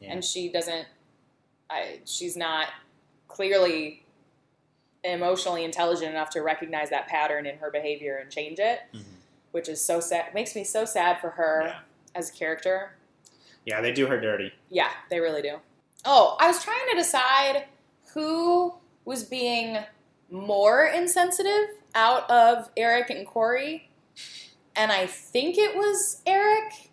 [0.00, 0.12] Yeah.
[0.12, 0.86] and she doesn't.
[1.70, 2.68] I she's not
[3.26, 4.04] clearly
[5.02, 9.02] emotionally intelligent enough to recognize that pattern in her behavior and change it Mhm.
[9.52, 10.34] which is so sad.
[10.34, 11.78] Makes me so sad for her Yeah.
[12.14, 12.96] as a character.
[13.66, 14.52] yeah, they do her dirty.
[14.68, 15.58] Yeah, they really do.
[16.04, 17.64] Oh, I was trying to decide
[18.12, 19.78] who was being
[20.30, 23.90] more insensitive out of Eric and Corey,
[24.76, 26.90] and I think it was Eric.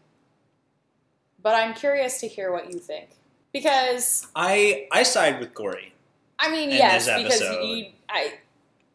[1.41, 3.09] But I'm curious to hear what you think
[3.51, 5.93] because I I side with Corey.
[6.37, 8.33] I mean, yes, because you, I,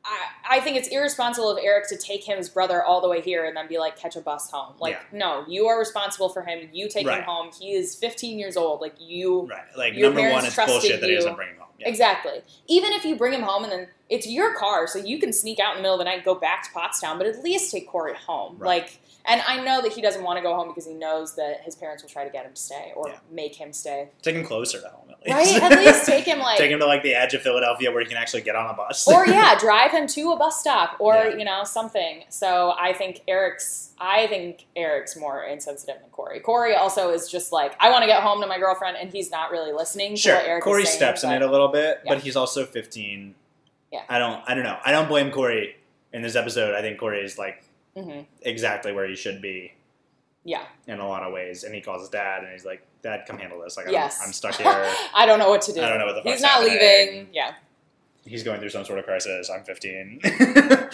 [0.09, 3.21] I, I think it's irresponsible of Eric to take him, his brother, all the way
[3.21, 4.75] here and then be like, catch a bus home.
[4.79, 6.69] Like, no, you are responsible for him.
[6.73, 7.19] You take Right.
[7.19, 7.51] him home.
[7.59, 8.81] He is 15 years old.
[8.81, 9.65] Like, you, Right.
[9.77, 11.17] Like Your number one, it's bullshit that he you.
[11.17, 11.63] doesn't bring him home.
[11.79, 11.89] Yeah.
[11.89, 12.41] exactly.
[12.69, 15.59] Even if you bring him home and then it's your car, so you can sneak
[15.61, 17.87] out in the middle of the night, go back to Pottstown, but at least take
[17.89, 18.57] Corey home.
[18.59, 18.83] Right.
[18.83, 21.63] Like, and I know that he doesn't want to go home because he knows that
[21.65, 23.19] his parents will try to get him to stay or Yeah.
[23.31, 24.09] make him stay.
[24.23, 25.06] Take him closer to home.
[25.31, 25.63] Right?
[25.63, 28.07] At least take him like take him to like the edge of Philadelphia where he
[28.09, 29.07] can actually get on a bus.
[29.09, 31.37] or yeah, drive him to a bus stop or Yeah.
[31.37, 32.25] you know something.
[32.29, 36.41] So I think Eric's I think Eric's more insensitive than Corey.
[36.41, 39.31] Corey also is just like I want to get home to my girlfriend, and he's
[39.31, 40.97] not really listening Sure, Eric Corey saying.
[40.97, 42.15] steps in it a little bit, Yeah.
[42.15, 43.35] but he's also 15.
[43.93, 44.03] Yeah.
[44.09, 44.43] I don't.
[44.47, 44.79] I don't know.
[44.85, 45.77] I don't blame Corey
[46.13, 46.75] in this episode.
[46.75, 47.63] I think Corey is like
[47.97, 48.27] Mhm.
[48.43, 49.73] exactly where he should be
[50.47, 50.63] Yeah.
[50.87, 51.65] in a lot of ways.
[51.65, 53.77] And he calls his dad, and he's like, "Dad, come handle this.
[53.77, 54.19] Like, Yes.
[54.23, 54.67] I'm, I'm stuck here.
[55.15, 55.83] I don't know what to do.
[55.83, 56.73] I don't know what the He's not happening.
[56.79, 57.29] leaving.
[57.33, 57.53] Yeah.
[58.25, 59.51] he's going through some sort of crisis.
[59.51, 60.21] I'm 15."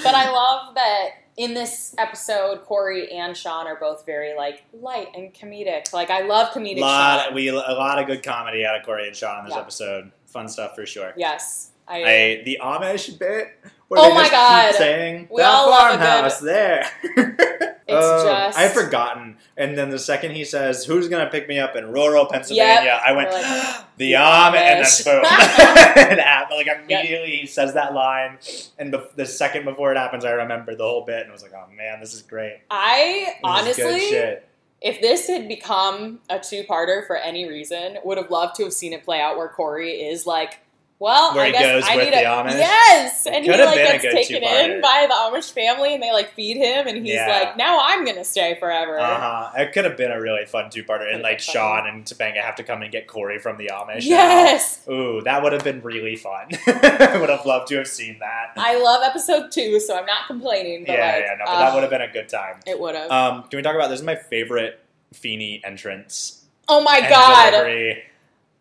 [0.03, 5.09] But I love that in this episode, Corey and Sean are both very like light
[5.15, 5.93] and comedic.
[5.93, 6.81] Like I love comedic.
[6.81, 7.35] lot Sean.
[7.35, 9.61] we a lot of good comedy out of Corey and Sean in this Yeah.
[9.61, 10.13] episode.
[10.27, 11.13] Fun stuff for sure.
[11.17, 11.72] Yes.
[11.89, 13.49] I, I uh, the Amish bit
[13.89, 14.75] where Oh my just God.
[14.75, 16.91] saying We that all love a good- farmhouse there.
[17.85, 19.37] It's oh, just- I had forgotten.
[19.57, 23.13] And then the second he says, "Who's gonna pick me up in rural Pennsylvania?" I
[23.13, 23.43] went, like,
[23.99, 25.23] "The "The Amish," and then boom,
[26.13, 26.57] it happened.
[26.67, 28.39] Like immediately he says that line,
[28.79, 31.43] and the, the second before it happens, I remember the whole bit, and I was
[31.43, 34.37] like, "Oh man, this is great." I This honestly
[34.81, 38.93] if this had become a two-parter for any reason, would have loved to have seen
[38.93, 40.59] it play out where Corey is like,
[41.03, 42.59] well, Where I he guess goes I with need the a Amish?
[42.59, 46.13] yes, and he Could have like gets taken in by the Amish family, and they
[46.13, 47.27] like feed him, and he's Yeah.
[47.29, 48.99] like, now I'm gonna stay forever.
[48.99, 49.51] Uh huh.
[49.61, 51.41] It could have been a really fun two-parter, and like.
[51.41, 54.09] Sean and Topanga have to come and get Corey from the Amish.
[54.09, 54.17] now.
[54.17, 56.49] Yes, Ooh, that would have been really fun.
[56.67, 58.53] I would have loved to have seen that.
[58.57, 60.85] I love episode two, so I'm not complaining.
[60.87, 62.61] But yeah, like, yeah, no, but uh, that would have been a good time.
[62.67, 63.11] It would have.
[63.11, 64.01] Um, can we talk about this?
[64.01, 64.79] Is my favorite
[65.13, 67.51] Feeny entrance Oh my and god.
[67.51, 68.05] delivery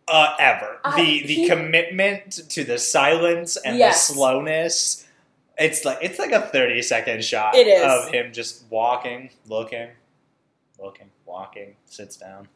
[0.08, 0.80] uh, ever.
[0.84, 4.08] I- the the he- commitment to the silence and Yes.
[4.08, 5.06] the slowness.
[5.58, 7.82] It's like it's like a thirty second shot It is.
[7.84, 9.88] of him just walking, looking,
[10.78, 12.48] looking, walking, sits down.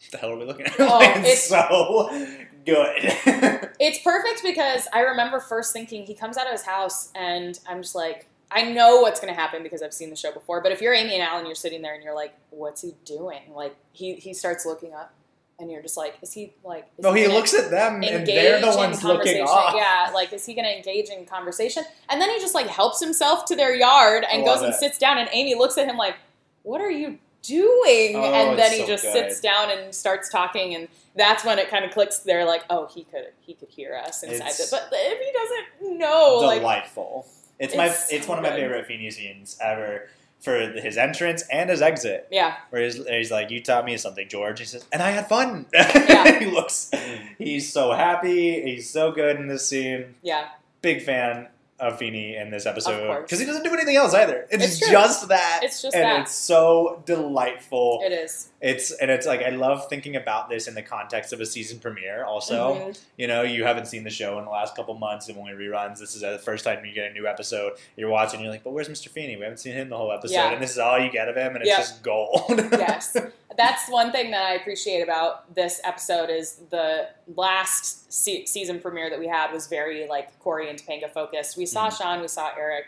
[0.00, 0.74] What the hell are we looking at?
[0.80, 3.68] Oh, it's, it's- so good.
[3.84, 7.82] It's perfect because I remember first thinking he comes out of his house and I'm
[7.82, 10.60] just like, I know what's going to happen because I've seen the show before.
[10.60, 13.40] But if you're Amy and Alan, you're sitting there and you're like, what's he doing?
[13.54, 15.12] Like he he starts looking up
[15.62, 16.86] and you're just like, is he like?
[16.98, 19.74] Is no, he gonna looks at them and they're the ones looking off.
[19.74, 21.84] Yeah, like is he going to engage in conversation?
[22.10, 24.98] And then he just like helps himself to their yard and goes love and sits
[24.98, 26.16] down and Amy looks at him like,
[26.64, 28.16] what are you doing?
[28.16, 29.12] Oh, and then he so just good.
[29.12, 32.18] sits down and starts talking and that's when it kind of clicks.
[32.18, 35.32] They're like, "Oh, he could, he could hear us inside." It's The, but if he
[35.32, 37.26] doesn't know, like, delightful.
[37.58, 40.08] it's my it's it's so one of my favorite scenes ever
[40.42, 42.26] for his entrance and his exit.
[42.30, 45.28] yeah, Where he's, he's like, "You taught me something, George." He says, "And I had
[45.28, 46.38] fun." Yeah.
[46.40, 46.90] he looks,
[47.38, 48.60] he's so happy.
[48.62, 50.16] He's so good in this scene.
[50.22, 50.48] yeah,
[50.82, 51.48] Big fan
[51.82, 54.46] of Feeny in this episode because he doesn't do anything else either.
[54.50, 55.60] It's, It's just that.
[55.62, 56.20] It's just and that.
[56.22, 58.00] it's so delightful.
[58.04, 58.48] it is.
[58.60, 61.80] It's and it's like I love thinking about this in the context of a season
[61.80, 62.24] premiere.
[62.24, 63.00] Also, Mhm.
[63.16, 65.64] you know, you haven't seen the show in the last couple months, and when we
[65.66, 67.72] reruns, this is the first time you get a new episode.
[67.96, 69.08] You're watching, you're like, but where's Mr.
[69.08, 69.36] Feeny?
[69.36, 70.52] We haven't seen him the whole episode, Yeah.
[70.52, 71.76] and this is all you get of him, and it's Yeah.
[71.78, 72.44] just gold.
[72.72, 73.16] yes,
[73.58, 79.10] that's one thing that I appreciate about this episode is the last se- season premiere
[79.10, 81.56] that we had was very like Corey and Topanga focused.
[81.56, 81.98] We saw Mhm.
[81.98, 82.86] Sean, we saw Eric,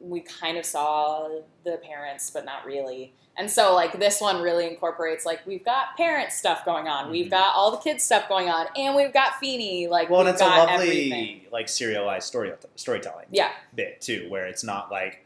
[0.00, 1.28] we kind of saw
[1.64, 3.12] the parents, but not really.
[3.36, 7.26] And so like this one really incorporates like we've got parent stuff going on, we've
[7.26, 7.30] Mhm.
[7.30, 9.86] got all the kids stuff going on, and we've got Feeny.
[9.88, 10.74] Like well, and we've it's a lovely
[11.12, 11.46] everything.
[11.50, 15.24] like serialized story storytelling Yeah, bit too, where it's not like.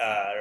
[0.00, 0.32] Uh,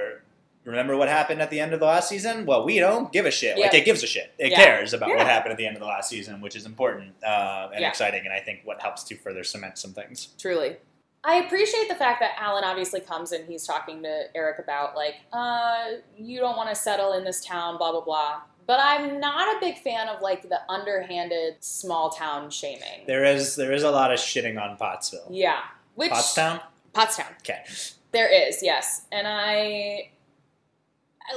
[0.64, 2.46] Remember what happened at the end of the last season?
[2.46, 3.58] Well, we don't give a shit.
[3.58, 4.32] Like it gives a shit.
[4.38, 4.58] It Yeah.
[4.64, 5.16] cares about Yeah.
[5.16, 7.90] what happened at the end of the last season, which is important uh, and Yeah.
[7.90, 10.28] exciting, and I think what helps to further cement some things.
[10.38, 10.78] Truly.
[11.24, 15.16] I appreciate the fact that Alan obviously comes and he's talking to Eric about, like,
[15.32, 15.84] uh,
[16.18, 18.42] you don't want to settle in this town, blah, blah, blah.
[18.66, 23.06] But I'm not a big fan of, like, the underhanded small town shaming.
[23.06, 25.28] There is there is a lot of shitting on Pottsville.
[25.30, 25.60] yeah.
[25.96, 26.12] Which.
[26.12, 26.62] Pottstown.
[26.94, 27.30] Pottstown.
[27.42, 27.64] Okay.
[28.12, 29.04] There is, yes.
[29.12, 30.10] And I.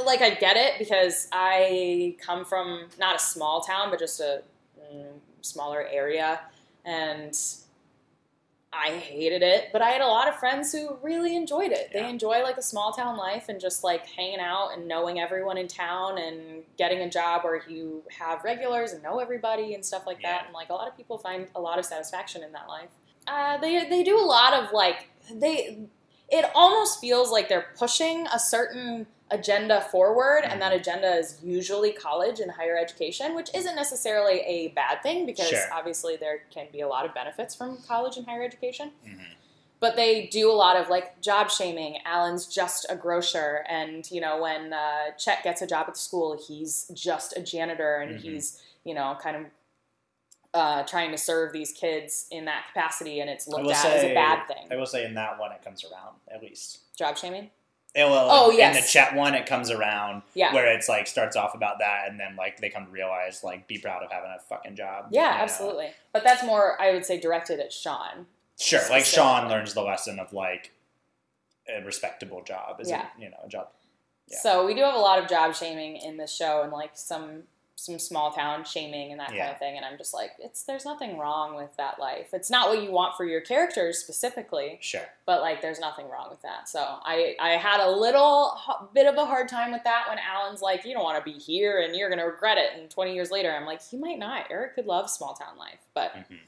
[0.05, 4.43] Like, I get it because I come from not a small town, but just a
[4.81, 5.07] mm,
[5.43, 6.41] smaller area.
[6.85, 7.37] And
[8.77, 11.91] I hated it, but I had a lot of friends who really enjoyed it.
[11.93, 12.09] They Yeah.
[12.09, 15.69] enjoy like a small town life and just like hanging out and knowing everyone in
[15.69, 20.21] town and getting a job where you have regulars and know everybody and stuff like
[20.23, 20.47] that.
[20.47, 22.89] And like a lot of people find a lot of satisfaction in that life.
[23.27, 25.79] Uh, they they do a lot of like they.
[26.29, 31.93] It almost feels like they're pushing a certain agenda forward, and that agenda is usually
[31.93, 35.69] college and higher education, which isn't necessarily a bad thing because Sure.
[35.73, 38.93] obviously there can be a lot of benefits from college and higher education.
[39.07, 39.27] Mhm.
[39.81, 41.99] But they do a lot of like job shaming.
[42.07, 46.01] Alan's just a grocer, and you know when uh, Chet gets a job at the
[46.01, 48.23] school, he's just a janitor, and Mhm.
[48.23, 49.47] he's you know kind of
[50.55, 54.05] uh, trying to serve these kids in that capacity, and it's looked at say as
[54.05, 54.69] a bad thing.
[54.71, 56.79] I will say in that one it comes around at least.
[56.97, 57.51] Job shaming.
[57.97, 58.81] Well, Oh, in yes.
[58.85, 60.53] the Chet one it comes around Yeah.
[60.53, 63.69] where it's like starts off about that and then like they come to realize like
[63.69, 65.07] be proud of having a fucking job.
[65.11, 65.43] Yeah, you know?
[65.45, 65.91] absolutely.
[66.13, 68.27] But that's more, I would say, directed at Sean.
[68.59, 70.73] Sure, like Sean learns the lesson of like
[71.69, 73.07] a respectable job is Yeah.
[73.19, 73.69] you know a job.
[74.27, 74.39] Yeah.
[74.39, 77.45] So we do have a lot of job shaming in this show, and like some
[77.77, 79.77] some small town shaming and that kind of thing.
[79.77, 82.29] And I'm just like, it's there's nothing wrong with that life.
[82.33, 85.03] It's not what you want for your characters specifically, Sure.
[85.27, 86.69] but like there's nothing wrong with that.
[86.69, 90.19] So I I had a little h- bit of a hard time with that when
[90.19, 92.79] Alan's like, you don't want to be here and you're gonna regret it.
[92.79, 94.47] And 20 years later, I'm like, he might not.
[94.51, 96.39] Eric could love small town life, but Mhm.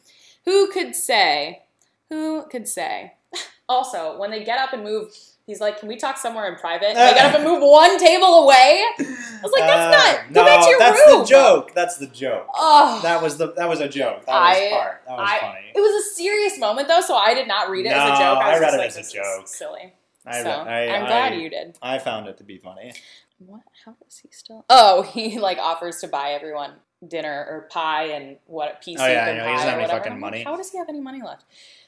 [0.44, 1.64] who could say?
[2.08, 3.14] Who could say?
[3.68, 5.12] Also, when they get up and move,
[5.46, 8.42] he's like, "Can we talk somewhere in private?" And get up and move one table
[8.44, 8.82] away.
[8.98, 10.32] I was like, "That's not.
[10.34, 11.74] Go Uh, no, back to your that's room." the joke.
[11.74, 12.48] That's the joke.
[12.54, 14.26] Oh, That was the that was a joke.
[14.26, 15.02] That was I- part.
[15.06, 15.72] That was I- funny.
[15.74, 18.38] it was a serious moment though, so I did not read it as a joke.
[18.38, 19.46] I, I read it like, as a joke.
[19.48, 19.92] Silly.
[20.28, 21.78] I, so I, I'm glad I- you did.
[21.80, 22.92] I found it to be funny.
[23.38, 23.60] What?
[23.84, 24.64] How does he still?
[24.70, 26.72] Oh, he like offers to buy everyone
[27.06, 29.78] dinner or pie and what pea soup Oh, yeah, and yeah, pie he doesn't have
[29.78, 30.42] any fucking money.
[30.42, 31.44] How does he have any money left?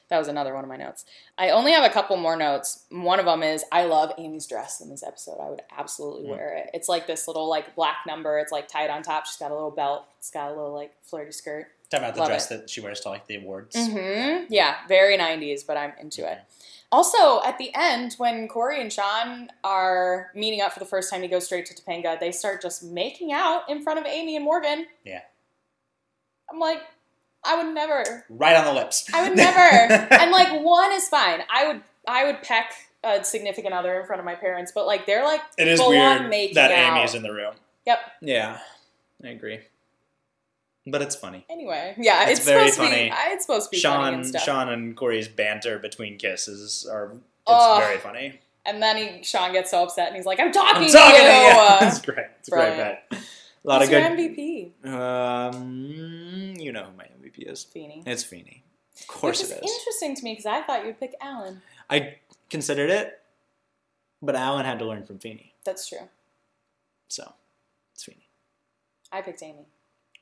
[0.09, 1.05] That was another one of my notes.
[1.37, 2.85] I only have a couple more notes.
[2.89, 5.37] One of them is I love Amy's dress in this episode.
[5.39, 6.71] I would absolutely wear it.
[6.73, 8.39] It's like this little like black number.
[8.39, 9.27] It's like tied on top.
[9.27, 10.05] She's got a little belt.
[10.17, 11.67] It's got a little like flirty skirt.
[11.91, 13.75] Talking about the Love dress that she wears to like the awards.
[13.75, 16.39] hmm Yeah, very 90s, but I'm into it.
[16.91, 21.21] Also, at the end, when Corey and Sean are meeting up for the first time
[21.21, 24.43] to go straight to Topanga, they start just making out in front of Amy and
[24.43, 24.87] Morgan.
[25.03, 25.21] Yeah.
[26.51, 26.81] I'm like,
[27.43, 28.25] I would never.
[28.29, 29.09] Right on the lips.
[29.13, 29.59] I would never.
[30.13, 31.41] and like one is fine.
[31.49, 32.71] I would I would peck
[33.03, 36.29] a significant other in front of my parents, but like they're like it is weird
[36.29, 36.97] making that out.
[36.97, 37.53] Amy's in the room.
[37.85, 37.99] Yep.
[38.21, 38.59] Yeah,
[39.23, 39.59] I agree.
[40.85, 41.45] But it's funny.
[41.49, 43.09] Anyway, yeah, It's it's, very supposed to funny.
[43.09, 43.11] be.
[43.11, 44.41] I- It's supposed to be funny Sean, and.
[44.41, 47.13] Sean and Corey's banter between kisses are
[47.47, 48.39] it's very funny.
[48.65, 51.85] And then he, Sean gets so upset and he's like, "I'm talking, I'm talking to
[51.85, 52.25] you." It's great.
[52.39, 53.03] It's a great bet.
[53.11, 53.17] A
[53.67, 54.17] lot Who's of your good.
[54.37, 54.85] MVP?
[54.85, 57.63] Um, you know who my MVP is.
[57.63, 58.03] Feeny.
[58.05, 58.63] It's Feeny.
[58.99, 59.71] Of course Which is it is.
[59.71, 61.61] interesting to me because I thought you'd pick Alan.
[61.89, 62.15] I
[62.49, 63.19] considered it,
[64.21, 66.09] but Alan had to learn from Feeny, That's true.
[67.07, 67.33] so
[67.93, 68.27] it's Feeny.
[69.11, 69.65] I picked Amy.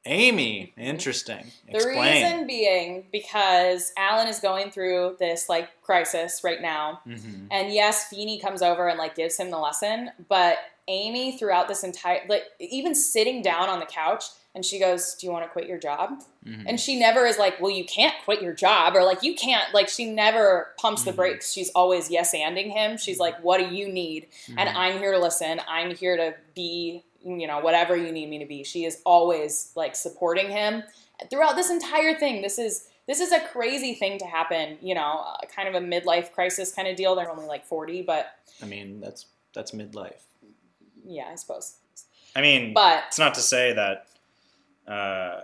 [0.05, 1.51] Amy, interesting.
[1.69, 2.23] The Explain.
[2.23, 7.01] reason being because Alan is going through this like crisis right now.
[7.05, 7.47] Mhm.
[7.51, 11.83] And yes, Feeny comes over and like gives him the lesson, but Amy throughout this
[11.83, 14.23] entire like even sitting down on the couch
[14.57, 16.63] and she goes, "Do you want to quit your job?" Mhm.
[16.67, 19.71] And she never is like, "Well, you can't quit your job," or like, "You can't."
[19.71, 21.15] Like she never pumps the Mhm.
[21.17, 21.53] brakes.
[21.53, 22.97] She's always yes anding him.
[22.97, 24.75] She's like, "What do you need?" And Mhm.
[24.75, 25.61] I'm here to listen.
[25.67, 28.63] I'm here to be, you know, whatever you need me to be.
[28.63, 30.83] She is always like supporting him
[31.29, 32.41] throughout this entire thing.
[32.41, 34.79] This is this is a crazy thing to happen.
[34.81, 35.23] You know,
[35.55, 37.15] kind of a midlife crisis kind of deal.
[37.15, 40.23] They're only like 40, but I mean, that's that's midlife.
[41.05, 41.75] yeah, I suppose.
[42.35, 44.05] I mean, But it's not to say that
[44.87, 45.41] uh,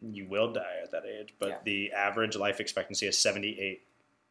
[0.00, 1.58] you will die at that age, but Yeah.
[1.64, 3.82] the average life expectancy is 78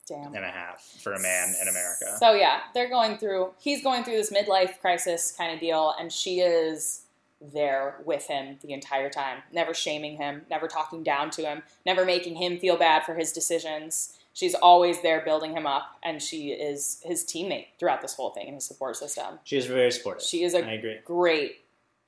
[0.08, 0.36] damn.
[0.36, 2.16] and a half for a man in America.
[2.18, 3.54] So yeah, they're going through.
[3.60, 7.04] He's going through this midlife crisis kind of deal, and she is
[7.42, 12.06] there with him the entire time, never shaming him, never talking down to him, never
[12.06, 14.18] making him feel bad for his decisions.
[14.34, 18.46] She's always there building him up, and she is his teammate throughout this whole thing
[18.48, 19.40] and his support system.
[19.44, 20.24] she is very supportive.
[20.24, 21.00] She is a I agree.
[21.04, 21.58] great.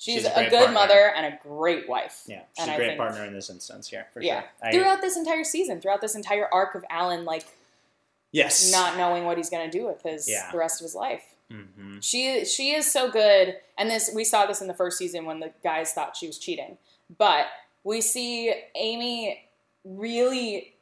[0.03, 0.73] She's, She's a a, good partner.
[0.73, 2.23] mother and a great wife.
[2.27, 4.41] Yeah, she's And a great think- partner in this instance here, for Yeah.
[4.41, 4.49] sure.
[4.61, 7.45] I, Throughout this entire season, throughout this entire arc of Alan, like
[8.33, 8.69] yes.
[8.69, 10.51] not knowing what he's going to do with his Yeah.
[10.51, 11.23] the rest of his life.
[11.49, 15.23] hmm She she is so good, and this we saw this in the first season
[15.25, 16.77] when the guys thought she was cheating.
[17.17, 17.45] But
[17.85, 19.45] we see Amy
[19.85, 20.73] really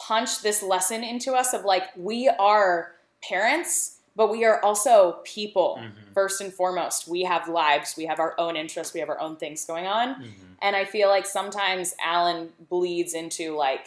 [0.00, 5.76] punch this lesson into us of like we are parents, but we are also people
[5.80, 6.12] Mhm.
[6.14, 7.06] first and foremost.
[7.06, 10.14] We have lives, we have our own interests, we have our own things going on,
[10.14, 10.30] hmm
[10.62, 13.86] and I feel like sometimes Alan bleeds into like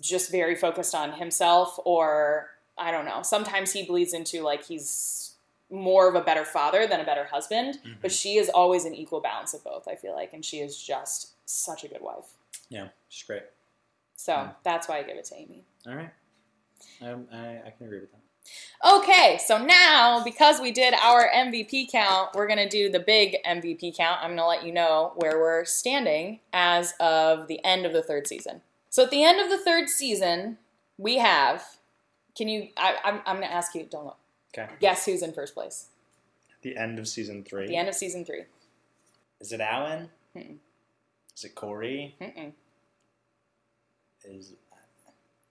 [0.00, 3.22] just very focused on himself or I don't know.
[3.22, 5.34] Sometimes he bleeds into like he's
[5.70, 8.00] more of a better father than a better husband, Mhm.
[8.00, 10.80] but she is always an equal balance of both, I feel like, and she is
[10.82, 12.26] just such a good wife.
[12.68, 13.44] Yeah, she's great.
[14.14, 14.56] So Mm.
[14.62, 15.64] that's why I give it to Amy.
[15.86, 16.10] All right.
[17.02, 18.20] Um, I, I can agree with that.
[18.84, 23.96] Okay, so now because we did our MVP count, we're gonna do the big MVP
[23.96, 24.20] count.
[24.22, 28.26] I'm gonna let you know where we're standing as of the end of the third
[28.26, 28.60] season.
[28.90, 30.58] So at the end of the third season,
[30.98, 31.64] we have.
[32.36, 32.68] Can you?
[32.76, 33.86] I, I'm, I'm gonna ask you.
[33.90, 34.18] Don't look.
[34.56, 34.70] Okay.
[34.80, 35.86] Guess who's in first place?
[36.62, 37.64] The end of season three.
[37.64, 38.44] At the end of season three.
[39.40, 40.10] Is it Alan?
[40.34, 40.56] Mm-mm.
[41.36, 42.14] Is it Corey?
[42.20, 42.52] Mm-mm.
[44.24, 44.52] Is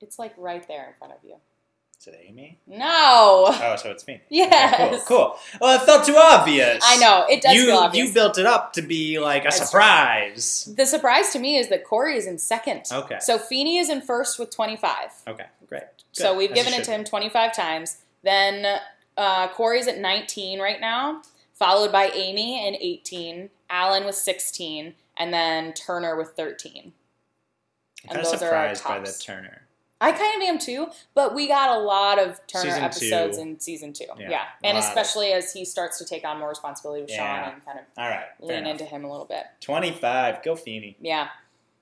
[0.02, 1.36] It's like right there in front of you.
[2.00, 2.60] Is it Amy?
[2.68, 3.46] No.
[3.48, 4.22] Oh, so it's me.
[4.30, 5.04] Yes.
[5.08, 5.18] Cool.
[5.18, 5.38] Cool.
[5.60, 6.84] Well, it felt too obvious.
[6.86, 8.08] I know it does you feel obvious.
[8.08, 10.72] you built it up to be like a That's surprise.
[10.78, 12.84] the surprise to me is that Corey is in second.
[12.92, 13.18] Okay.
[13.22, 14.94] So Feeny is in first with 25.
[15.28, 15.46] Okay.
[15.68, 15.84] Great.
[16.12, 17.98] So we've As given it it to him 25 times.
[18.24, 18.80] Then
[19.18, 21.22] uh, Corey's at 19 right now,
[21.54, 26.94] followed by Amy in 18, Alan with 16, and then Turner with 13.
[28.04, 29.24] I'm kind of those are our surprised by the.
[29.24, 29.62] Turner.
[30.02, 33.44] I kind of am too, but we got a lot of Turner Season episodes two.
[33.44, 34.06] in season two.
[34.18, 34.44] Yeah, Yeah.
[34.64, 37.44] And of- especially as he starts to take on more responsibility with Yeah.
[37.46, 38.26] Sean and kind of All right.
[38.42, 39.46] lean into him a little bit.
[39.62, 40.44] 25.
[40.44, 40.98] Go Feeny.
[41.00, 41.30] Yeah.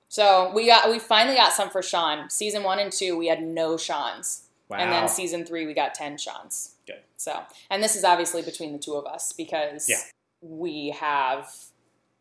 [0.08, 2.30] So we got we finally got some for Sean.
[2.30, 4.42] Season one and two, we had no Sean's.
[4.68, 4.78] Wow.
[4.78, 6.76] And then season three, we got 10 Sean's.
[6.86, 7.02] Good.
[7.16, 9.98] So, and this is obviously between the two of us because Yeah.
[10.40, 11.52] we have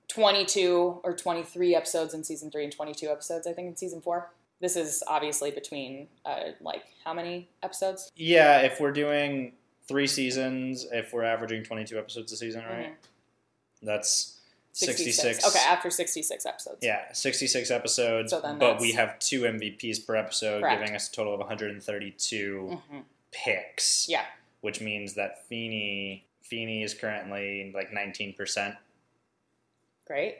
[0.10, 4.32] 22 or 23 episodes in season three and 22 episodes, I think, in season four.
[4.64, 8.10] This is obviously between, uh, like, how many episodes?
[8.16, 9.52] yeah, if we're doing
[9.90, 12.92] three seasons, if we're averaging 22 episodes a season, right?
[12.94, 12.96] Mhm.
[13.82, 14.40] That's
[14.72, 15.46] 66.
[15.46, 16.78] Okay, after 66 episodes.
[16.82, 20.80] Yeah, 66 episodes, So then but we have two MVPs per episode, Correct.
[20.80, 23.00] giving us a total of 132 hmm
[23.32, 24.08] picks.
[24.08, 24.26] Yeah.
[24.62, 28.78] Which means that Feeny Feeny is currently like 19%.
[30.08, 30.38] Great.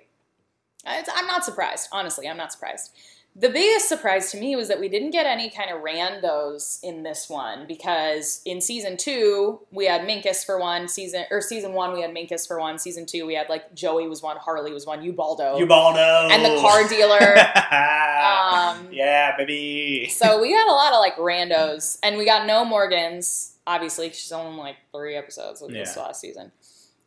[0.86, 1.90] Uh, It's, I'm not surprised.
[1.92, 2.92] Honestly, I'm not surprised.
[3.36, 7.02] The biggest surprise to me was that we didn't get any kind of randos in
[7.02, 11.94] this one because in season two we had Minkus for one season, or season one
[11.94, 12.78] we had Minkus for one.
[12.78, 16.62] Season two we had like Joey was one, Harley was one, Ubaldo, Ubaldo and the
[16.62, 17.18] car dealer.
[17.18, 20.10] um, yeah, baby.
[20.10, 23.56] so we got a lot of like randos, and we got no Morgans.
[23.66, 26.52] Obviously, she's only like three episodes with this last season.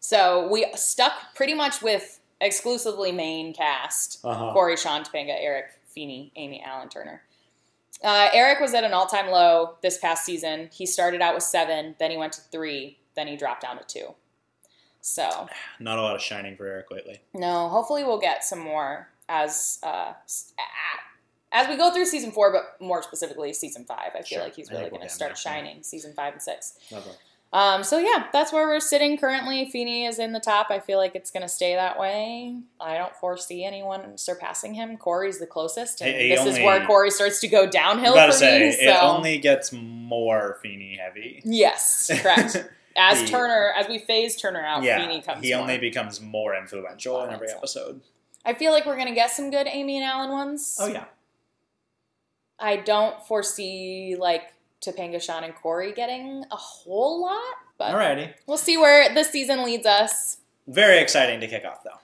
[0.01, 4.21] So we stuck pretty much with exclusively main cast.
[4.25, 4.53] Uh-huh.
[4.53, 5.67] Corey, Sean Topanga, Eric,
[5.97, 7.23] Feeny, Amy, Alan Turner.
[8.05, 10.69] Uh, Eric was at an all time low this past season.
[10.71, 13.85] He started out with seven, then he went to three, then he dropped down to
[13.85, 14.09] two.
[15.01, 15.49] So,
[15.81, 17.21] Not a lot of shining for Eric lately.
[17.33, 20.13] no, hopefully we'll get some more as uh,
[21.53, 24.11] as we go through season four, but more specifically season five.
[24.15, 24.43] I feel Sure.
[24.43, 26.79] like he's really going to start shining season five and six.
[26.93, 27.13] Lovely.
[27.57, 29.71] Um, so yeah, that's where we're sitting currently.
[29.71, 30.67] Feeny is in the top.
[30.71, 32.61] I feel like it's going to stay that way.
[32.79, 34.99] I don't foresee anyone surpassing him.
[34.99, 38.59] Corey's the closest, and this is where Corey starts to go downhill I for say,
[38.59, 38.67] me.
[38.69, 41.41] it So only gets more Feeny heavy.
[41.45, 42.69] yes, correct.
[42.99, 45.43] As He- Turner, as we phase Turner out, yeah, Feeny comes.
[45.45, 45.63] he more.
[45.63, 48.01] only becomes more influential in every episode.
[48.45, 50.79] I feel like we're going to get some good Amy and Alan ones.
[50.81, 51.05] Oh yeah,
[52.59, 54.45] I don't foresee like
[54.87, 58.33] Topanga, Sean, and Corey getting a whole lot, but alrighty.
[58.47, 60.39] we'll see where this season leads us.
[60.69, 61.99] Very exciting to kick off though.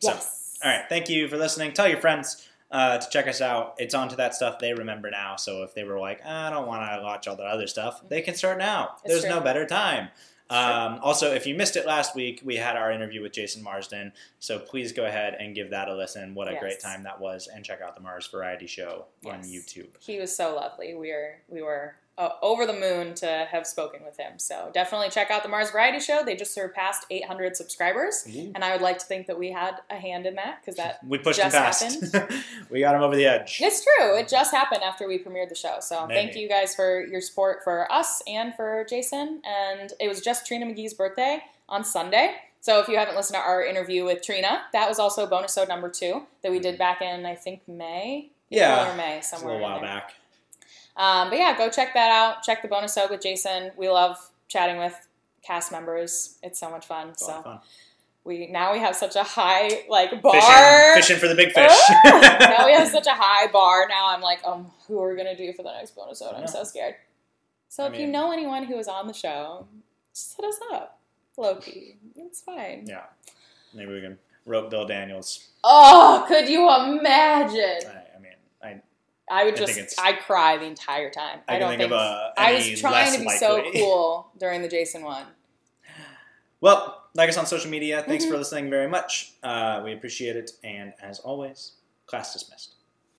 [0.00, 0.58] So, Yes.
[0.64, 1.72] All right, thank you for listening.
[1.72, 3.74] Tell your friends uh, to check us out.
[3.78, 5.36] It's on to that stuff they remember now.
[5.36, 8.20] So if they were like, I don't want to watch all the other stuff, they
[8.22, 8.96] can start now.
[9.04, 9.30] It's There's true.
[9.30, 10.08] no better time.
[10.50, 14.12] Um, also, if you missed it last week, we had our interview with Jason Marsden.
[14.38, 16.34] So please go ahead and give that a listen.
[16.34, 16.60] What a Yes.
[16.60, 19.88] great time that was, and check out the Mars Variety Show on YouTube.
[20.00, 20.94] He was so lovely.
[20.94, 24.38] We were we were uh, over the moon to have spoken with him.
[24.38, 26.24] So definitely check out the Mars Variety Show.
[26.24, 29.94] They just surpassed 800 subscribers, and I would like to think that we had a
[29.94, 32.34] hand in that because that We pushed him Just past.
[32.70, 33.58] we got him over the edge.
[33.60, 34.18] it's true.
[34.18, 35.76] It just happened after we premiered the show.
[35.80, 39.40] So thank you guys for your support for us and for Jason.
[39.44, 42.34] And it was just Trina McGee's birthday on Sunday.
[42.60, 45.68] So if you haven't listened to our interview with Trina, that was also bonus episode
[45.72, 48.30] number two that we did back in I think May.
[48.50, 48.92] Yeah.
[48.92, 50.14] Or May It's a little while back.
[50.98, 52.42] Um, but yeah, go check that out.
[52.42, 53.70] Check the bonus episode with Jason.
[53.76, 54.16] We love
[54.48, 54.94] chatting with
[55.42, 56.38] cast members.
[56.42, 57.10] It's so much fun.
[57.10, 57.60] It's so fun.
[58.24, 60.34] we now we have such a high like bar.
[60.96, 61.70] Fishing, fishing for the big fish.
[62.04, 63.86] Now we have such a high bar.
[63.88, 66.36] Now I'm like, um, who are we gonna do for the next bonus episode?
[66.36, 66.96] I I'm so scared.
[67.68, 69.68] So I if you know anyone who is on the show,
[70.12, 70.98] just hit us up.
[71.36, 72.84] Loki, it's fine.
[72.88, 73.04] yeah.
[73.72, 75.46] Maybe we can rope Bill Daniels.
[75.62, 77.88] Oh, could you imagine?
[79.30, 81.40] I, I I, I would just, it's- I cry the entire time.
[81.48, 81.92] I I, don't think think.
[81.92, 85.24] of a- I was trying to be so cool during the Jason one.
[86.60, 88.02] Well, like us on social media.
[88.06, 88.30] Thanks Mhm.
[88.30, 89.34] for listening very much.
[89.42, 90.52] Uh, we appreciate it.
[90.64, 91.72] And as always,
[92.06, 92.74] class dismissed.